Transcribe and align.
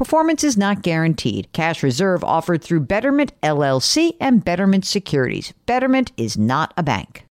Performance 0.00 0.44
is 0.44 0.56
not 0.56 0.80
guaranteed. 0.80 1.52
Cash 1.52 1.82
reserve 1.82 2.24
offered 2.24 2.64
through 2.64 2.80
Betterment 2.80 3.38
LLC 3.42 4.16
and 4.18 4.42
Betterment 4.42 4.86
Securities. 4.86 5.52
Betterment 5.66 6.10
is 6.16 6.38
not 6.38 6.72
a 6.78 6.82
bank. 6.82 7.26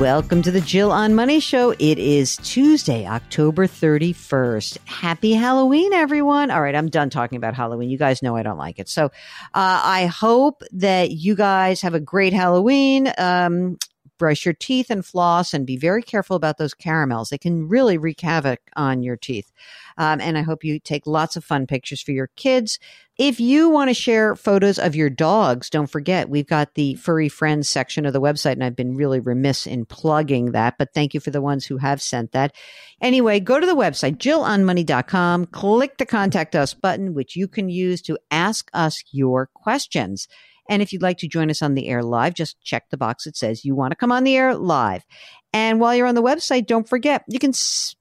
Welcome 0.00 0.42
to 0.42 0.50
the 0.50 0.60
Jill 0.60 0.90
on 0.90 1.14
Money 1.14 1.38
Show. 1.38 1.70
It 1.78 2.00
is 2.00 2.36
Tuesday, 2.38 3.06
October 3.06 3.68
31st. 3.68 4.78
Happy 4.86 5.34
Halloween, 5.34 5.92
everyone. 5.92 6.50
All 6.50 6.62
right, 6.62 6.74
I'm 6.74 6.88
done 6.88 7.10
talking 7.10 7.36
about 7.36 7.54
Halloween. 7.54 7.90
You 7.90 7.98
guys 7.98 8.22
know 8.22 8.34
I 8.34 8.42
don't 8.42 8.58
like 8.58 8.80
it. 8.80 8.88
So 8.88 9.04
uh, 9.04 9.10
I 9.54 10.06
hope 10.06 10.64
that 10.72 11.12
you 11.12 11.36
guys 11.36 11.80
have 11.82 11.94
a 11.94 12.00
great 12.00 12.32
Halloween. 12.32 13.12
Um, 13.18 13.78
brush 14.22 14.44
your 14.44 14.54
teeth 14.54 14.88
and 14.88 15.04
floss 15.04 15.52
and 15.52 15.66
be 15.66 15.76
very 15.76 16.00
careful 16.00 16.36
about 16.36 16.56
those 16.56 16.74
caramels. 16.74 17.30
They 17.30 17.38
can 17.38 17.66
really 17.66 17.98
wreak 17.98 18.20
havoc 18.20 18.60
on 18.76 19.02
your 19.02 19.16
teeth. 19.16 19.50
Um, 19.98 20.20
and 20.20 20.38
I 20.38 20.42
hope 20.42 20.62
you 20.62 20.78
take 20.78 21.08
lots 21.08 21.34
of 21.34 21.42
fun 21.42 21.66
pictures 21.66 22.00
for 22.00 22.12
your 22.12 22.28
kids. 22.36 22.78
If 23.18 23.40
you 23.40 23.68
want 23.68 23.90
to 23.90 23.94
share 23.94 24.36
photos 24.36 24.78
of 24.78 24.94
your 24.94 25.10
dogs, 25.10 25.68
don't 25.68 25.90
forget 25.90 26.28
we've 26.28 26.46
got 26.46 26.74
the 26.74 26.94
furry 26.94 27.28
friends 27.28 27.68
section 27.68 28.06
of 28.06 28.12
the 28.12 28.20
website, 28.20 28.52
and 28.52 28.62
I've 28.62 28.76
been 28.76 28.94
really 28.94 29.18
remiss 29.18 29.66
in 29.66 29.86
plugging 29.86 30.52
that, 30.52 30.78
but 30.78 30.94
thank 30.94 31.14
you 31.14 31.20
for 31.20 31.32
the 31.32 31.42
ones 31.42 31.66
who 31.66 31.78
have 31.78 32.00
sent 32.00 32.30
that. 32.30 32.54
Anyway, 33.00 33.40
go 33.40 33.58
to 33.58 33.66
the 33.66 33.74
website, 33.74 34.18
jillonmoney.com, 34.18 35.46
click 35.46 35.98
the 35.98 36.06
contact 36.06 36.54
us 36.54 36.74
button, 36.74 37.12
which 37.12 37.34
you 37.34 37.48
can 37.48 37.68
use 37.68 38.00
to 38.02 38.16
ask 38.30 38.70
us 38.72 39.02
your 39.10 39.48
questions. 39.52 40.28
And 40.72 40.80
if 40.80 40.90
you'd 40.90 41.02
like 41.02 41.18
to 41.18 41.28
join 41.28 41.50
us 41.50 41.60
on 41.60 41.74
the 41.74 41.86
air 41.86 42.02
live, 42.02 42.32
just 42.32 42.58
check 42.62 42.88
the 42.88 42.96
box 42.96 43.24
that 43.24 43.36
says 43.36 43.62
you 43.62 43.74
want 43.74 43.90
to 43.90 43.94
come 43.94 44.10
on 44.10 44.24
the 44.24 44.34
air 44.34 44.54
live. 44.54 45.04
And 45.52 45.80
while 45.80 45.94
you're 45.94 46.06
on 46.06 46.14
the 46.14 46.22
website, 46.22 46.66
don't 46.66 46.88
forget 46.88 47.24
you 47.28 47.38
can 47.38 47.52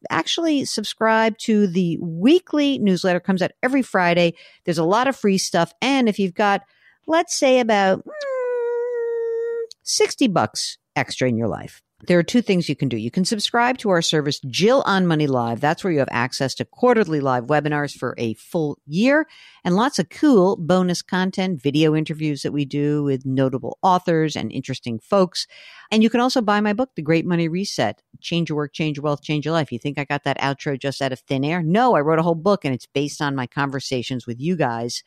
actually 0.09 0.63
subscribe 0.63 1.37
to 1.39 1.67
the 1.67 1.97
weekly 1.99 2.79
newsletter. 2.79 3.17
It 3.17 3.25
comes 3.25 3.41
out 3.41 3.51
every 3.61 3.81
Friday. 3.81 4.35
There's 4.63 4.77
a 4.77 4.85
lot 4.85 5.09
of 5.09 5.17
free 5.17 5.37
stuff, 5.37 5.73
and 5.81 6.07
if 6.07 6.17
you've 6.17 6.33
got, 6.33 6.61
let's 7.07 7.37
say, 7.37 7.59
about 7.59 8.05
mm, 8.05 9.61
sixty 9.83 10.29
bucks 10.29 10.77
extra 10.95 11.27
in 11.27 11.35
your 11.35 11.49
life, 11.49 11.83
there 12.07 12.17
are 12.17 12.23
two 12.23 12.41
things 12.41 12.67
you 12.67 12.75
can 12.75 12.89
do. 12.89 12.97
You 12.97 13.11
can 13.11 13.25
subscribe 13.25 13.77
to 13.79 13.89
our 13.89 14.01
service, 14.01 14.39
Jill 14.39 14.83
on 14.85 15.05
Money 15.05 15.27
Live. 15.27 15.59
That's 15.61 15.83
where 15.83 15.93
you 15.93 15.99
have 15.99 16.07
access 16.11 16.55
to 16.55 16.65
quarterly 16.65 17.19
live 17.19 17.45
webinars 17.45 17.95
for 17.95 18.15
a 18.17 18.33
full 18.35 18.79
year 18.85 19.27
and 19.63 19.75
lots 19.75 19.99
of 19.99 20.09
cool 20.09 20.55
bonus 20.55 21.01
content, 21.01 21.61
video 21.61 21.95
interviews 21.95 22.41
that 22.41 22.51
we 22.51 22.65
do 22.65 23.03
with 23.03 23.25
notable 23.25 23.77
authors 23.81 24.35
and 24.35 24.51
interesting 24.51 24.99
folks. 24.99 25.45
And 25.91 26.01
you 26.01 26.09
can 26.09 26.21
also 26.21 26.41
buy 26.41 26.61
my 26.61 26.73
book, 26.73 26.91
The 26.95 27.01
Great 27.01 27.25
Money 27.25 27.47
Reset 27.47 28.01
Change 28.19 28.49
Your 28.49 28.55
Work, 28.55 28.73
Change 28.73 28.97
Your 28.97 29.03
Wealth, 29.03 29.21
Change 29.21 29.45
Your 29.45 29.53
Life. 29.53 29.71
You 29.71 29.79
think 29.79 29.97
I 29.97 30.05
got 30.05 30.23
that 30.23 30.39
outro 30.39 30.79
just 30.79 31.01
out 31.01 31.11
of 31.11 31.19
thin 31.19 31.43
air? 31.43 31.61
No, 31.61 31.95
I 31.95 32.01
wrote 32.01 32.19
a 32.19 32.23
whole 32.23 32.35
book 32.35 32.65
and 32.65 32.73
it's 32.73 32.87
based 32.87 33.21
on 33.21 33.35
my 33.35 33.47
conversations 33.47 34.25
with 34.25 34.39
you 34.39 34.55
guys. 34.55 35.03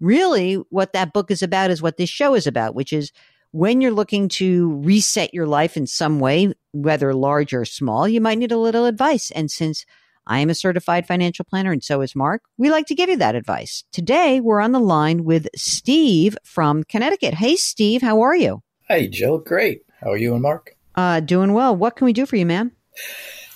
Really, 0.00 0.54
what 0.70 0.92
that 0.92 1.12
book 1.12 1.30
is 1.30 1.42
about 1.42 1.70
is 1.70 1.82
what 1.82 1.96
this 1.96 2.10
show 2.10 2.34
is 2.34 2.46
about, 2.46 2.74
which 2.74 2.92
is 2.92 3.12
when 3.52 3.80
you're 3.80 3.90
looking 3.90 4.28
to 4.28 4.80
reset 4.82 5.32
your 5.32 5.46
life 5.46 5.76
in 5.76 5.86
some 5.86 6.20
way, 6.20 6.52
whether 6.72 7.14
large 7.14 7.54
or 7.54 7.64
small, 7.64 8.06
you 8.06 8.20
might 8.20 8.38
need 8.38 8.52
a 8.52 8.58
little 8.58 8.84
advice. 8.84 9.30
And 9.30 9.50
since 9.50 9.86
I 10.26 10.40
am 10.40 10.50
a 10.50 10.54
certified 10.54 11.06
financial 11.06 11.44
planner 11.44 11.72
and 11.72 11.82
so 11.82 12.02
is 12.02 12.14
Mark, 12.14 12.42
we 12.58 12.70
like 12.70 12.86
to 12.86 12.94
give 12.94 13.08
you 13.08 13.16
that 13.16 13.34
advice. 13.34 13.84
Today, 13.92 14.40
we're 14.40 14.60
on 14.60 14.72
the 14.72 14.80
line 14.80 15.24
with 15.24 15.48
Steve 15.56 16.36
from 16.44 16.84
Connecticut. 16.84 17.34
Hey, 17.34 17.56
Steve, 17.56 18.02
how 18.02 18.20
are 18.20 18.36
you? 18.36 18.62
Hey, 18.86 19.08
Jill. 19.08 19.38
Great. 19.38 19.82
How 20.00 20.12
are 20.12 20.18
you 20.18 20.34
and 20.34 20.42
Mark? 20.42 20.76
Uh, 20.94 21.20
doing 21.20 21.52
well. 21.54 21.74
What 21.74 21.96
can 21.96 22.04
we 22.04 22.12
do 22.12 22.26
for 22.26 22.36
you, 22.36 22.44
man? 22.44 22.72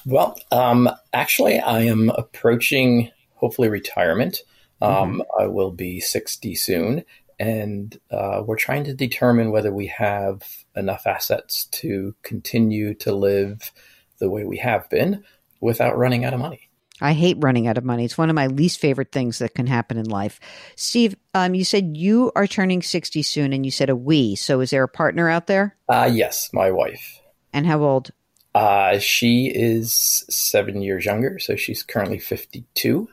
Well, 0.07 0.39
um, 0.51 0.89
actually, 1.13 1.61
I 1.61 1.83
am 1.83 2.11
approaching 2.11 3.11
hopefully 3.35 3.69
retirement. 3.69 4.43
Um, 4.81 5.21
mm-hmm. 5.21 5.43
I 5.43 5.47
will 5.47 5.71
be 5.71 6.01
60 6.01 6.55
soon 6.55 7.05
and 7.43 7.99
uh, 8.13 8.41
we're 8.47 8.57
trying 8.57 8.85
to 8.85 8.95
determine 8.95 9.51
whether 9.51 9.73
we 9.73 9.89
have 9.89 10.45
enough 10.77 11.09
assets 11.09 11.65
to 11.73 12.15
continue 12.23 12.95
to 12.95 13.13
live 13.13 13.73
the 14.19 14.31
way 14.31 14.45
we 14.45 14.59
have 14.59 14.89
been 14.89 15.25
without 15.61 15.99
running 15.99 16.25
out 16.25 16.35
of 16.35 16.39
money. 16.39 16.69
I 17.01 17.15
hate 17.15 17.37
running 17.41 17.67
out 17.67 17.79
of 17.79 17.85
money. 17.85 18.05
It's 18.05 18.17
one 18.17 18.31
of 18.31 18.37
my 18.37 18.47
least 18.47 18.79
favorite 18.79 19.11
things 19.11 19.41
that 19.41 19.57
can 19.57 19.67
happen 19.67 19.99
in 19.99 20.09
life. 20.09 20.39
Steve, 20.77 21.17
um, 21.35 21.57
you 21.57 21.65
said 21.65 21.97
you 21.97 22.31
are 22.37 22.47
turning 22.47 22.81
60 22.81 23.23
soon 23.23 23.53
and 23.53 23.65
you 23.65 23.73
said 23.73 23.91
a 23.91 23.97
we. 23.97 24.37
So 24.37 24.61
is 24.61 24.71
there 24.71 24.85
a 24.85 24.89
partner 24.89 25.29
out 25.29 25.49
there? 25.49 25.77
Uh, 25.89 26.09
yes, 26.13 26.49
my 26.53 26.71
wife. 26.71 27.21
And 27.53 27.67
how 27.67 27.83
old? 27.83 28.13
Uh, 28.55 29.01
she 29.01 29.51
is 29.53 30.25
seven 30.31 30.81
years 30.81 31.05
younger. 31.05 31.41
So 31.41 31.57
she's 31.57 31.83
currently 31.83 32.21
52. 32.21 33.09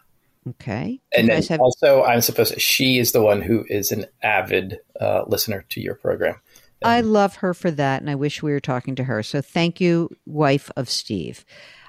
Okay. 0.47 1.01
And 1.15 1.29
then 1.29 1.43
have- 1.43 1.59
also, 1.59 2.03
I'm 2.03 2.21
supposed 2.21 2.53
to, 2.53 2.59
she 2.59 2.97
is 2.97 3.11
the 3.11 3.21
one 3.21 3.41
who 3.41 3.65
is 3.67 3.91
an 3.91 4.05
avid 4.23 4.79
uh, 4.99 5.23
listener 5.27 5.65
to 5.69 5.81
your 5.81 5.95
program. 5.95 6.35
And 6.81 6.91
I 6.91 7.01
love 7.01 7.35
her 7.37 7.53
for 7.53 7.71
that, 7.71 8.01
and 8.01 8.09
I 8.09 8.15
wish 8.15 8.41
we 8.41 8.51
were 8.51 8.61
talking 8.61 8.95
to 8.95 9.03
her. 9.03 9.21
So 9.21 9.41
thank 9.41 9.81
you, 9.81 10.09
wife 10.25 10.71
of 10.77 10.89
Steve. 10.89 11.45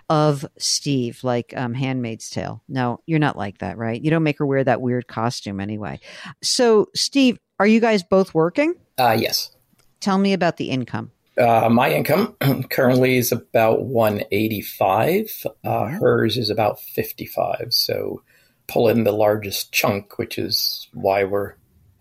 Of 0.08 0.44
Steve, 0.58 1.22
like 1.22 1.54
um, 1.56 1.74
Handmaid's 1.74 2.28
Tale. 2.30 2.64
No, 2.68 3.00
you're 3.06 3.20
not 3.20 3.38
like 3.38 3.58
that, 3.58 3.78
right? 3.78 4.02
You 4.02 4.10
don't 4.10 4.24
make 4.24 4.38
her 4.38 4.46
wear 4.46 4.64
that 4.64 4.80
weird 4.80 5.06
costume 5.06 5.60
anyway. 5.60 6.00
So, 6.42 6.88
Steve, 6.96 7.38
are 7.60 7.66
you 7.66 7.78
guys 7.78 8.02
both 8.02 8.34
working? 8.34 8.74
Uh, 8.98 9.16
yes. 9.16 9.54
Tell 10.00 10.18
me 10.18 10.32
about 10.32 10.56
the 10.56 10.70
income. 10.70 11.12
Uh, 11.38 11.68
my 11.70 11.92
income 11.92 12.34
currently 12.70 13.16
is 13.16 13.30
about 13.30 13.82
185. 13.82 15.46
Uh, 15.62 15.86
hers 15.86 16.36
is 16.36 16.50
about 16.50 16.80
55. 16.80 17.68
So 17.70 18.22
pull 18.70 18.88
in 18.88 19.04
the 19.04 19.12
largest 19.12 19.72
chunk, 19.72 20.16
which 20.18 20.38
is 20.38 20.88
why 20.92 21.24
we're 21.24 21.54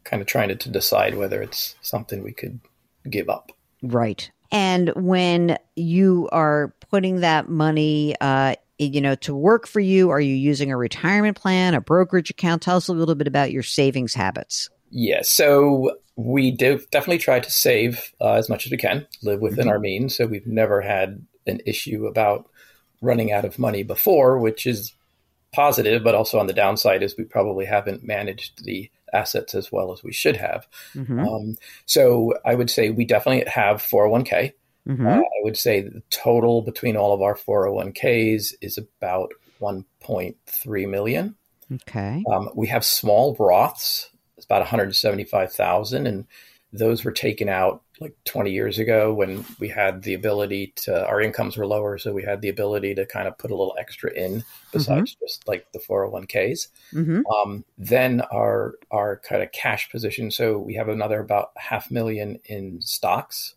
kind 0.04 0.21
of 0.21 0.27
trying 0.27 0.50
to, 0.50 0.56
to 0.56 0.69
decide 0.69 1.16
whether 1.16 1.42
it's 1.42 1.75
something 1.81 2.24
we 2.24 2.31
could 2.31 2.60
give 3.10 3.30
up. 3.30 3.51
Right. 3.81 4.30
And 4.51 4.89
when 4.95 5.57
you 5.75 6.30
are 6.31 6.74
putting 6.89 7.21
that 7.21 7.50
money, 7.50 8.16
uh, 8.21 8.56
you 8.77 9.01
know, 9.01 9.16
to 9.16 9.36
work 9.36 9.68
for 9.68 9.80
you, 9.80 10.10
are 10.10 10.21
you 10.21 10.33
using 10.33 10.71
a 10.71 10.77
retirement 10.77 11.38
plan, 11.38 11.74
a 11.74 11.81
brokerage 11.81 12.30
account? 12.30 12.62
Tell 12.62 12.77
us 12.77 12.88
a 12.88 12.94
little 12.94 13.16
bit 13.16 13.27
about 13.27 13.51
your 13.51 13.63
savings 13.63 14.13
habits. 14.13 14.69
Yeah, 14.92 15.21
so 15.21 15.98
we 16.16 16.51
do 16.51 16.80
definitely 16.92 17.19
try 17.19 17.39
to 17.39 17.51
save 17.51 18.12
uh, 18.19 18.33
as 18.33 18.50
much 18.50 18.66
as 18.66 18.71
we 18.71 18.77
can, 18.77 19.07
live 19.21 19.39
within 19.39 19.66
mm-hmm. 19.66 19.69
our 19.69 19.80
means. 19.80 20.16
So 20.16 20.25
we've 20.25 20.48
never 20.48 20.81
had 20.81 21.25
an 21.45 21.62
issue 21.66 22.07
about 22.07 22.50
running 23.01 23.31
out 23.31 23.45
of 23.45 23.60
money 23.60 23.83
before, 23.83 24.39
which 24.39 24.66
is 24.66 24.94
positive, 25.51 26.04
but 26.04 26.16
also 26.16 26.40
on 26.40 26.48
the 26.48 26.54
downside 26.54 27.04
is 27.04 27.18
we 27.18 27.24
probably 27.24 27.66
haven't 27.66 28.04
managed 28.04 28.63
the 28.63 28.90
assets 29.13 29.56
as 29.56 29.72
well 29.72 29.92
as 29.92 30.04
we 30.04 30.13
should 30.13 30.38
have. 30.38 30.68
Mm-hmm. 30.94 31.19
Um, 31.19 31.56
so 31.86 32.34
I 32.46 32.56
would 32.56 32.69
say 32.69 32.90
we 32.90 33.06
definitely 33.06 33.50
have 33.50 33.81
401k. 33.81 34.54
Mm-hmm. 34.88 35.07
Uh, 35.07 35.19
I 35.19 35.44
would 35.44 35.57
say 35.57 35.81
the 35.81 36.01
total 36.10 36.62
between 36.62 36.96
all 36.96 37.13
of 37.13 37.22
our 37.22 37.36
401ks 37.36 38.54
is 38.62 38.78
about 38.78 39.31
1.3 39.62 40.90
million. 40.90 41.36
Okay. 41.72 42.24
Um, 42.31 42.50
we 42.56 42.68
have 42.68 42.84
small 42.84 43.36
Roths. 43.36 44.07
It's 44.38 44.45
about 44.45 44.62
175,000, 44.62 46.07
and 46.07 46.25
those 46.71 47.04
were 47.04 47.12
taken 47.12 47.50
out 47.50 47.81
like 48.00 48.16
20 48.25 48.51
years 48.51 48.80
ago 48.80 49.13
when 49.13 49.44
we 49.60 49.68
had 49.68 50.04
the 50.04 50.13
ability 50.13 50.71
to 50.75 51.06
our 51.07 51.19
incomes 51.19 51.57
were 51.57 51.66
lower 51.66 51.98
so 51.98 52.13
we 52.13 52.24
had 52.24 52.42
the 52.42 52.50
ability 52.50 52.95
to 52.95 53.06
kind 53.06 53.27
of 53.27 53.38
put 53.38 53.51
a 53.51 53.56
little 53.56 53.75
extra 53.80 54.12
in 54.13 54.44
besides 54.71 55.16
mm-hmm. 55.16 55.25
just 55.25 55.48
like 55.48 55.71
the 55.74 55.80
401ks 55.80 56.68
mm-hmm. 56.94 57.21
um, 57.27 57.66
then 57.77 58.21
our 58.31 58.75
our 58.92 59.18
kind 59.18 59.42
of 59.42 59.51
cash 59.51 59.89
position 59.92 60.31
so 60.31 60.57
we 60.57 60.75
have 60.75 60.88
another 60.88 61.19
about 61.19 61.51
half 61.57 61.89
million 61.92 62.39
in 62.45 62.81
stocks 62.81 63.56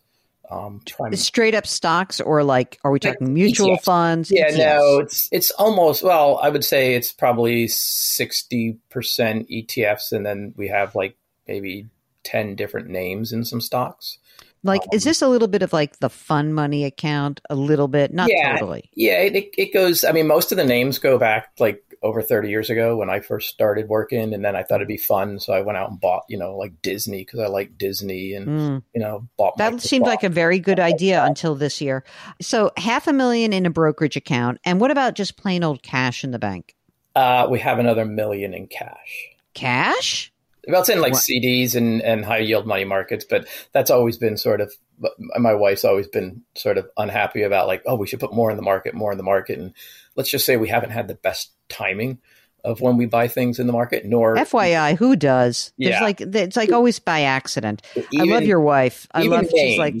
um, 0.51 0.81
trying 0.85 1.15
straight 1.15 1.55
up 1.55 1.65
stocks 1.65 2.19
or 2.19 2.43
like 2.43 2.77
are 2.83 2.91
we 2.91 2.99
talking 2.99 3.27
like 3.27 3.33
mutual 3.33 3.77
ETFs. 3.77 3.83
funds 3.83 4.31
yeah 4.31 4.49
ETFs? 4.49 4.57
no 4.57 4.99
it's 4.99 5.29
it's 5.31 5.51
almost 5.51 6.03
well 6.03 6.37
i 6.41 6.49
would 6.49 6.65
say 6.65 6.95
it's 6.95 7.11
probably 7.11 7.67
60% 7.67 8.79
etfs 8.91 10.11
and 10.11 10.25
then 10.25 10.53
we 10.57 10.67
have 10.67 10.95
like 10.95 11.15
maybe 11.47 11.87
10 12.23 12.55
different 12.55 12.89
names 12.89 13.31
in 13.31 13.45
some 13.45 13.61
stocks. 13.61 14.17
Like, 14.65 14.81
um, 14.81 14.89
is 14.93 15.03
this 15.03 15.21
a 15.21 15.27
little 15.27 15.49
bit 15.49 15.61
of 15.61 15.73
like 15.73 15.99
the 15.99 16.09
fun 16.09 16.53
money 16.53 16.85
account? 16.85 17.41
A 17.49 17.55
little 17.55 17.89
bit, 17.89 18.13
not 18.13 18.29
yeah, 18.31 18.53
totally. 18.53 18.89
Yeah, 18.93 19.19
it, 19.19 19.49
it 19.57 19.73
goes. 19.73 20.05
I 20.05 20.13
mean, 20.13 20.27
most 20.27 20.51
of 20.53 20.57
the 20.57 20.63
names 20.63 20.99
go 20.99 21.17
back 21.17 21.51
like 21.59 21.83
over 22.03 22.21
30 22.21 22.49
years 22.49 22.69
ago 22.69 22.97
when 22.97 23.09
I 23.09 23.21
first 23.21 23.49
started 23.49 23.87
working. 23.87 24.33
And 24.33 24.43
then 24.43 24.55
I 24.55 24.63
thought 24.63 24.75
it'd 24.75 24.87
be 24.89 24.97
fun. 24.97 25.39
So 25.39 25.53
I 25.53 25.61
went 25.61 25.77
out 25.77 25.89
and 25.89 25.99
bought, 25.99 26.23
you 26.27 26.37
know, 26.37 26.57
like 26.57 26.81
Disney 26.81 27.19
because 27.19 27.39
I 27.39 27.47
like 27.47 27.77
Disney 27.77 28.33
and, 28.33 28.47
mm. 28.47 28.83
you 28.93 29.01
know, 29.01 29.27
bought 29.37 29.57
That 29.57 29.81
seemed 29.81 30.05
like 30.05 30.23
a 30.23 30.29
very 30.29 30.59
good 30.59 30.81
idea 30.81 31.23
until 31.23 31.55
this 31.55 31.79
year. 31.79 32.03
So 32.41 32.71
half 32.75 33.07
a 33.07 33.13
million 33.13 33.53
in 33.53 33.65
a 33.65 33.69
brokerage 33.69 34.17
account. 34.17 34.59
And 34.65 34.81
what 34.81 34.91
about 34.91 35.15
just 35.15 35.37
plain 35.37 35.63
old 35.63 35.81
cash 35.81 36.25
in 36.25 36.31
the 36.31 36.39
bank? 36.39 36.75
Uh, 37.15 37.47
we 37.49 37.59
have 37.59 37.79
another 37.79 38.05
million 38.05 38.53
in 38.53 38.67
cash. 38.67 39.29
Cash? 39.53 40.32
Well, 40.67 40.81
it's 40.81 40.89
in 40.89 41.01
like 41.01 41.13
what? 41.13 41.23
CDs 41.23 41.75
and, 41.75 42.01
and 42.01 42.23
high 42.23 42.39
yield 42.39 42.65
money 42.65 42.85
markets, 42.85 43.25
but 43.25 43.47
that's 43.73 43.91
always 43.91 44.17
been 44.17 44.37
sort 44.37 44.61
of 44.61 44.73
my 45.19 45.53
wife's 45.53 45.83
always 45.83 46.07
been 46.07 46.43
sort 46.55 46.77
of 46.77 46.89
unhappy 46.97 47.41
about 47.41 47.67
like, 47.67 47.83
oh, 47.85 47.95
we 47.95 48.07
should 48.07 48.19
put 48.19 48.33
more 48.33 48.51
in 48.51 48.57
the 48.57 48.63
market, 48.63 48.93
more 48.93 49.11
in 49.11 49.17
the 49.17 49.23
market. 49.23 49.59
And 49.59 49.73
let's 50.15 50.29
just 50.29 50.45
say 50.45 50.55
we 50.55 50.69
haven't 50.69 50.91
had 50.91 51.07
the 51.07 51.15
best 51.15 51.51
timing 51.67 52.19
of 52.63 52.79
when 52.79 52.95
we 52.95 53.05
buy 53.05 53.27
things 53.27 53.59
in 53.59 53.67
the 53.67 53.73
market, 53.73 54.05
nor 54.05 54.35
FYI, 54.35 54.97
who 54.97 55.15
does? 55.15 55.73
There's 55.77 55.95
yeah. 55.95 56.01
like 56.01 56.21
it's 56.21 56.55
like 56.55 56.71
always 56.71 56.97
by 56.97 57.23
accident. 57.23 57.81
Even, 58.11 58.31
I 58.31 58.33
love 58.33 58.43
your 58.43 58.61
wife. 58.61 59.05
I 59.11 59.23
love 59.23 59.41
names, 59.41 59.51
she's 59.51 59.77
like 59.77 59.95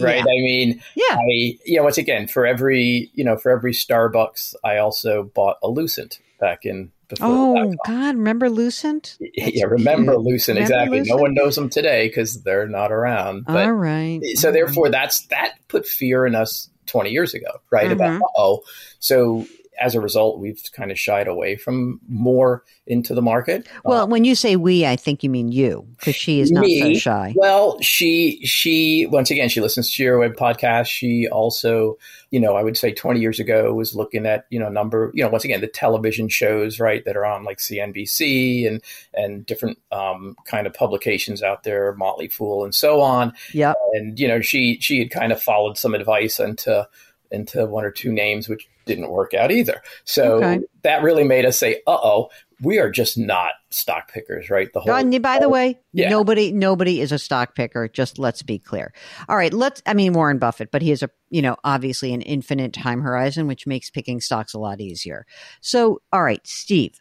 right. 0.00 0.16
Yeah. 0.16 0.22
I 0.22 0.24
mean, 0.24 0.82
yeah. 0.94 1.16
I, 1.16 1.58
yeah. 1.66 1.80
Once 1.82 1.98
again, 1.98 2.26
for 2.26 2.46
every 2.46 3.10
you 3.12 3.22
know, 3.22 3.36
for 3.36 3.50
every 3.50 3.72
Starbucks, 3.72 4.54
I 4.64 4.78
also 4.78 5.24
bought 5.24 5.58
a 5.62 5.68
Lucent 5.68 6.20
back 6.40 6.64
in 6.64 6.90
oh 7.20 7.74
God, 7.86 8.16
remember 8.16 8.50
Lucent? 8.50 9.16
Yeah, 9.20 9.66
remember 9.66 10.12
cute. 10.12 10.24
Lucent 10.24 10.56
remember 10.56 10.74
exactly. 10.74 10.98
Lucent? 11.00 11.16
No 11.16 11.22
one 11.22 11.34
knows 11.34 11.56
them 11.56 11.68
today 11.68 12.08
because 12.08 12.42
they're 12.42 12.68
not 12.68 12.92
around. 12.92 13.44
But, 13.46 13.66
All 13.66 13.72
right. 13.72 14.20
So 14.34 14.52
therefore, 14.52 14.90
that's 14.90 15.26
that 15.26 15.54
put 15.68 15.86
fear 15.86 16.26
in 16.26 16.34
us 16.34 16.68
20 16.86 17.10
years 17.10 17.34
ago, 17.34 17.60
right? 17.70 17.88
Mm-hmm. 17.90 18.16
About 18.16 18.22
oh, 18.36 18.62
so 18.98 19.46
as 19.80 19.94
a 19.94 20.00
result, 20.00 20.38
we've 20.38 20.60
kind 20.72 20.90
of 20.90 20.98
shied 20.98 21.28
away 21.28 21.56
from 21.56 22.00
more 22.08 22.64
into 22.86 23.14
the 23.14 23.22
market. 23.22 23.66
Well, 23.84 24.04
uh, 24.04 24.06
when 24.06 24.24
you 24.24 24.34
say 24.34 24.56
we, 24.56 24.86
I 24.86 24.96
think 24.96 25.22
you 25.22 25.30
mean 25.30 25.50
you, 25.50 25.86
because 25.98 26.14
she 26.14 26.40
is 26.40 26.50
not 26.50 26.66
so 26.66 26.94
shy. 26.94 27.34
Well, 27.36 27.80
she 27.80 28.44
she 28.44 29.06
once 29.06 29.30
again 29.30 29.48
she 29.48 29.60
listens 29.60 29.92
to 29.92 30.02
your 30.02 30.18
web 30.18 30.34
podcast. 30.34 30.86
She 30.86 31.28
also, 31.28 31.98
you 32.30 32.40
know, 32.40 32.54
I 32.54 32.62
would 32.62 32.76
say 32.76 32.92
twenty 32.92 33.20
years 33.20 33.40
ago 33.40 33.74
was 33.74 33.94
looking 33.94 34.26
at 34.26 34.46
you 34.50 34.58
know 34.58 34.68
number 34.68 35.10
you 35.14 35.22
know 35.22 35.30
once 35.30 35.44
again 35.44 35.60
the 35.60 35.66
television 35.66 36.28
shows 36.28 36.80
right 36.80 37.04
that 37.04 37.16
are 37.16 37.26
on 37.26 37.44
like 37.44 37.58
CNBC 37.58 38.66
and 38.66 38.82
and 39.14 39.44
different 39.44 39.78
um, 39.92 40.36
kind 40.46 40.66
of 40.66 40.74
publications 40.74 41.42
out 41.42 41.64
there, 41.64 41.94
Motley 41.94 42.28
Fool 42.28 42.64
and 42.64 42.74
so 42.74 43.00
on. 43.00 43.32
Yeah, 43.52 43.74
and 43.94 44.18
you 44.18 44.28
know 44.28 44.40
she 44.40 44.78
she 44.80 45.00
had 45.00 45.10
kind 45.10 45.32
of 45.32 45.42
followed 45.42 45.76
some 45.76 45.94
advice 45.94 46.38
into 46.38 46.88
into 47.30 47.66
one 47.66 47.84
or 47.84 47.90
two 47.90 48.12
names, 48.12 48.48
which 48.48 48.68
didn't 48.84 49.10
work 49.10 49.34
out 49.34 49.50
either. 49.50 49.82
So 50.04 50.36
okay. 50.36 50.60
that 50.82 51.02
really 51.02 51.24
made 51.24 51.44
us 51.44 51.58
say, 51.58 51.82
"Uh 51.86 51.98
oh, 52.02 52.30
we 52.62 52.78
are 52.78 52.90
just 52.90 53.18
not 53.18 53.52
stock 53.70 54.10
pickers, 54.10 54.48
right?" 54.48 54.72
The 54.72 54.80
whole. 54.80 55.20
by 55.20 55.38
the 55.38 55.48
way, 55.48 55.78
yeah. 55.92 56.08
nobody 56.08 56.52
nobody 56.52 57.00
is 57.00 57.12
a 57.12 57.18
stock 57.18 57.54
picker. 57.54 57.88
Just 57.88 58.18
let's 58.18 58.42
be 58.42 58.58
clear. 58.58 58.92
All 59.28 59.36
right, 59.36 59.52
let's. 59.52 59.82
I 59.86 59.94
mean, 59.94 60.12
Warren 60.12 60.38
Buffett, 60.38 60.70
but 60.70 60.82
he 60.82 60.90
has 60.90 61.02
a 61.02 61.10
you 61.30 61.42
know 61.42 61.56
obviously 61.64 62.12
an 62.14 62.22
infinite 62.22 62.72
time 62.72 63.02
horizon, 63.02 63.46
which 63.46 63.66
makes 63.66 63.90
picking 63.90 64.20
stocks 64.20 64.54
a 64.54 64.58
lot 64.58 64.80
easier. 64.80 65.26
So, 65.60 66.00
all 66.12 66.22
right, 66.22 66.44
Steve, 66.46 66.98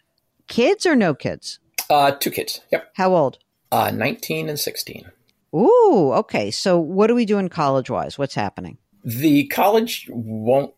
kids 0.47 0.85
or 0.85 0.95
no 0.95 1.13
kids? 1.13 1.59
Uh, 1.89 2.11
two 2.11 2.31
kids. 2.31 2.61
Yep. 2.71 2.91
How 2.95 3.15
old? 3.15 3.37
Uh, 3.71 3.91
nineteen 3.91 4.49
and 4.49 4.59
sixteen. 4.59 5.11
Ooh, 5.55 6.11
okay. 6.13 6.51
So, 6.51 6.77
what 6.79 7.09
are 7.09 7.15
we 7.15 7.25
doing 7.25 7.47
college 7.47 7.89
wise? 7.89 8.17
What's 8.17 8.35
happening? 8.35 8.77
The 9.05 9.47
college 9.47 10.09
won't 10.09 10.73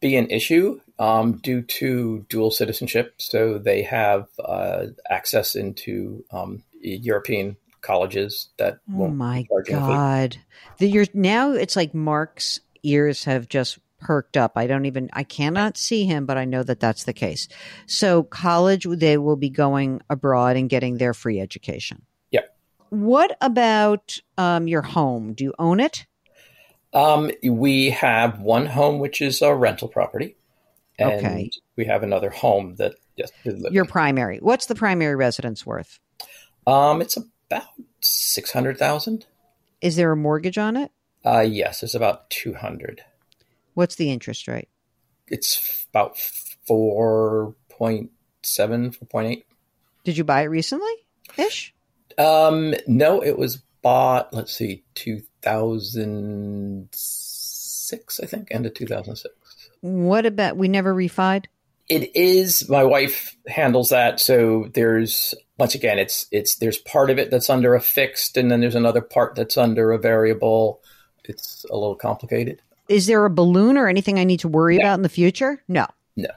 be 0.00 0.16
an 0.16 0.30
issue 0.30 0.80
um, 0.98 1.38
due 1.38 1.62
to 1.62 2.26
dual 2.28 2.50
citizenship. 2.50 3.14
So 3.18 3.58
they 3.58 3.82
have 3.82 4.26
uh, 4.44 4.86
access 5.08 5.54
into 5.54 6.24
um, 6.30 6.62
European 6.80 7.56
colleges 7.80 8.48
that. 8.58 8.78
Oh 8.94 9.08
my 9.08 9.46
god! 9.66 10.36
The, 10.78 10.88
you're 10.88 11.06
now 11.14 11.52
it's 11.52 11.76
like 11.76 11.94
Mark's 11.94 12.60
ears 12.82 13.24
have 13.24 13.48
just 13.48 13.78
perked 14.00 14.36
up. 14.36 14.52
I 14.56 14.66
don't 14.66 14.86
even 14.86 15.10
I 15.12 15.24
cannot 15.24 15.76
see 15.76 16.04
him, 16.04 16.26
but 16.26 16.38
I 16.38 16.44
know 16.44 16.62
that 16.62 16.80
that's 16.80 17.04
the 17.04 17.12
case. 17.12 17.48
So 17.86 18.22
college, 18.22 18.86
they 18.88 19.18
will 19.18 19.36
be 19.36 19.50
going 19.50 20.00
abroad 20.10 20.56
and 20.56 20.68
getting 20.68 20.98
their 20.98 21.14
free 21.14 21.40
education. 21.40 22.02
Yep. 22.30 22.56
What 22.90 23.36
about 23.40 24.18
um, 24.36 24.68
your 24.68 24.82
home? 24.82 25.34
Do 25.34 25.44
you 25.44 25.54
own 25.58 25.80
it? 25.80 26.06
Um, 26.92 27.30
we 27.42 27.90
have 27.90 28.40
one 28.40 28.66
home 28.66 28.98
which 28.98 29.20
is 29.20 29.42
a 29.42 29.54
rental 29.54 29.88
property, 29.88 30.36
and 30.98 31.12
okay. 31.12 31.50
we 31.76 31.84
have 31.84 32.02
another 32.02 32.30
home 32.30 32.76
that 32.76 32.94
yes, 33.16 33.30
your 33.44 33.84
primary. 33.84 34.38
What's 34.38 34.66
the 34.66 34.74
primary 34.74 35.16
residence 35.16 35.66
worth? 35.66 35.98
Um, 36.66 37.02
it's 37.02 37.16
about 37.16 37.68
six 38.00 38.52
hundred 38.52 38.78
thousand. 38.78 39.26
Is 39.80 39.96
there 39.96 40.12
a 40.12 40.16
mortgage 40.16 40.58
on 40.58 40.76
it? 40.76 40.90
Uh, 41.24 41.40
yes, 41.40 41.82
it's 41.82 41.94
about 41.94 42.30
two 42.30 42.54
hundred. 42.54 43.02
What's 43.74 43.94
the 43.94 44.10
interest 44.10 44.48
rate? 44.48 44.68
It's 45.28 45.86
about 45.90 46.16
4.7, 46.68 48.08
4.8. 48.42 49.44
Did 50.04 50.18
you 50.18 50.24
buy 50.24 50.42
it 50.42 50.46
recently 50.46 50.92
ish? 51.36 51.74
Um, 52.18 52.74
no, 52.86 53.22
it 53.22 53.38
was 53.38 53.58
bought, 53.82 54.32
let's 54.34 54.52
see, 54.52 54.82
2006, 55.42 58.20
I 58.20 58.26
think, 58.26 58.48
end 58.50 58.66
of 58.66 58.74
2006. 58.74 59.34
What 59.80 60.26
about, 60.26 60.56
we 60.56 60.68
never 60.68 60.94
refied? 60.94 61.46
It 61.88 62.14
is, 62.14 62.68
my 62.68 62.84
wife 62.84 63.36
handles 63.46 63.88
that. 63.90 64.20
So 64.20 64.68
there's, 64.74 65.34
once 65.58 65.74
again, 65.74 65.98
it's, 65.98 66.26
it's, 66.30 66.56
there's 66.56 66.76
part 66.76 67.10
of 67.10 67.18
it 67.18 67.30
that's 67.30 67.48
under 67.48 67.74
a 67.74 67.80
fixed, 67.80 68.36
and 68.36 68.50
then 68.50 68.60
there's 68.60 68.74
another 68.74 69.00
part 69.00 69.34
that's 69.34 69.56
under 69.56 69.92
a 69.92 69.98
variable. 69.98 70.82
It's 71.24 71.64
a 71.70 71.74
little 71.74 71.94
complicated. 71.94 72.60
Is 72.88 73.06
there 73.06 73.24
a 73.24 73.30
balloon 73.30 73.78
or 73.78 73.88
anything 73.88 74.18
I 74.18 74.24
need 74.24 74.40
to 74.40 74.48
worry 74.48 74.76
no. 74.76 74.84
about 74.84 74.94
in 74.94 75.02
the 75.02 75.08
future? 75.08 75.62
No. 75.68 75.86
No. 76.16 76.30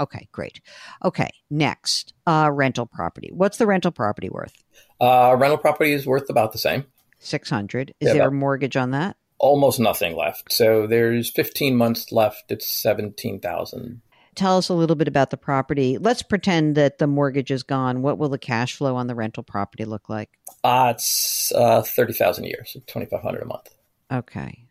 Okay, 0.00 0.28
great. 0.32 0.60
Okay, 1.04 1.30
next, 1.50 2.14
uh, 2.26 2.50
rental 2.52 2.86
property. 2.86 3.30
What's 3.32 3.58
the 3.58 3.66
rental 3.66 3.92
property 3.92 4.28
worth? 4.28 4.54
Uh, 5.00 5.36
rental 5.38 5.58
property 5.58 5.92
is 5.92 6.06
worth 6.06 6.30
about 6.30 6.52
the 6.52 6.58
same. 6.58 6.84
600. 7.26 7.94
Is 8.00 8.08
yeah, 8.08 8.14
there 8.14 8.28
a 8.28 8.32
mortgage 8.32 8.76
on 8.76 8.92
that? 8.92 9.16
Almost 9.38 9.80
nothing 9.80 10.16
left. 10.16 10.52
So 10.52 10.86
there's 10.86 11.30
15 11.30 11.76
months 11.76 12.10
left. 12.10 12.44
It's 12.50 12.66
17,000. 12.66 14.00
Tell 14.34 14.58
us 14.58 14.68
a 14.68 14.74
little 14.74 14.96
bit 14.96 15.08
about 15.08 15.30
the 15.30 15.36
property. 15.36 15.96
Let's 15.98 16.22
pretend 16.22 16.76
that 16.76 16.98
the 16.98 17.06
mortgage 17.06 17.50
is 17.50 17.62
gone. 17.62 18.02
What 18.02 18.18
will 18.18 18.28
the 18.28 18.38
cash 18.38 18.76
flow 18.76 18.96
on 18.96 19.06
the 19.06 19.14
rental 19.14 19.42
property 19.42 19.84
look 19.84 20.08
like? 20.08 20.30
Uh, 20.62 20.92
it's 20.94 21.52
uh, 21.52 21.82
30,000 21.82 22.44
a 22.44 22.48
year, 22.48 22.64
so 22.66 22.80
2,500 22.86 23.42
a 23.42 23.46
month. 23.46 23.74
Okay. 24.12 24.66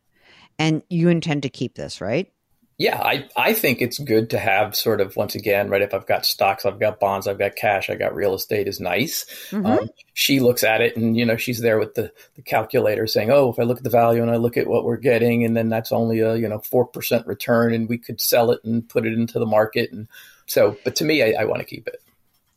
And 0.60 0.84
you 0.90 1.10
intend 1.10 1.44
to 1.44 1.50
keep 1.50 1.76
this, 1.76 2.00
right? 2.00 2.32
Yeah, 2.78 3.02
I, 3.02 3.30
I 3.38 3.54
think 3.54 3.82
it's 3.82 4.00
good 4.00 4.30
to 4.32 4.40
have 4.40 4.76
sort 4.76 5.00
of 5.00 5.16
once 5.16 5.34
again, 5.34 5.70
right? 5.70 5.82
If 5.82 5.94
I've 5.94 6.06
got 6.06 6.26
stocks, 6.26 6.66
I've 6.66 6.80
got 6.80 7.00
bonds, 7.00 7.26
I've 7.26 7.40
got 7.40 7.56
cash, 7.56 7.90
I 7.90 7.96
got 7.96 8.14
real 8.14 8.34
estate 8.34 8.68
is 8.68 8.82
nice. 8.82 9.26
Mm-hmm. 9.52 9.66
Um, 9.66 9.90
she 10.14 10.42
looks 10.42 10.62
at 10.64 10.82
it 10.82 10.98
and, 10.98 11.16
you 11.16 11.26
know, 11.26 11.38
she's 11.38 11.62
there 11.62 11.80
with 11.80 11.94
the, 11.94 12.12
the 12.36 12.42
calculator 12.42 13.08
saying, 13.08 13.32
oh, 13.32 13.50
if 13.50 13.60
I 13.60 13.64
look 13.64 13.78
at 13.78 13.84
the 13.86 13.90
value 13.90 14.22
and 14.22 14.30
I 14.30 14.36
look 14.36 14.58
at 14.58 14.68
what 14.68 14.84
we're 14.84 14.98
getting, 14.98 15.46
and 15.46 15.56
then 15.56 15.70
that's 15.70 15.94
only 15.94 16.20
a, 16.20 16.36
you 16.36 16.50
know, 16.50 16.60
4% 16.60 17.26
return 17.26 17.74
and 17.74 17.88
we 17.88 17.98
could 17.98 18.20
sell 18.20 18.52
it 18.52 18.60
and 18.66 18.88
put 18.88 19.06
it 19.06 19.14
into 19.14 19.40
the 19.40 19.46
market. 19.46 19.94
And 19.94 20.10
so, 20.46 20.78
but 20.84 20.98
to 20.98 21.06
me, 21.06 21.24
I, 21.24 21.44
I 21.44 21.46
want 21.46 21.60
to 21.60 21.66
keep 21.66 21.88
it. 21.88 22.02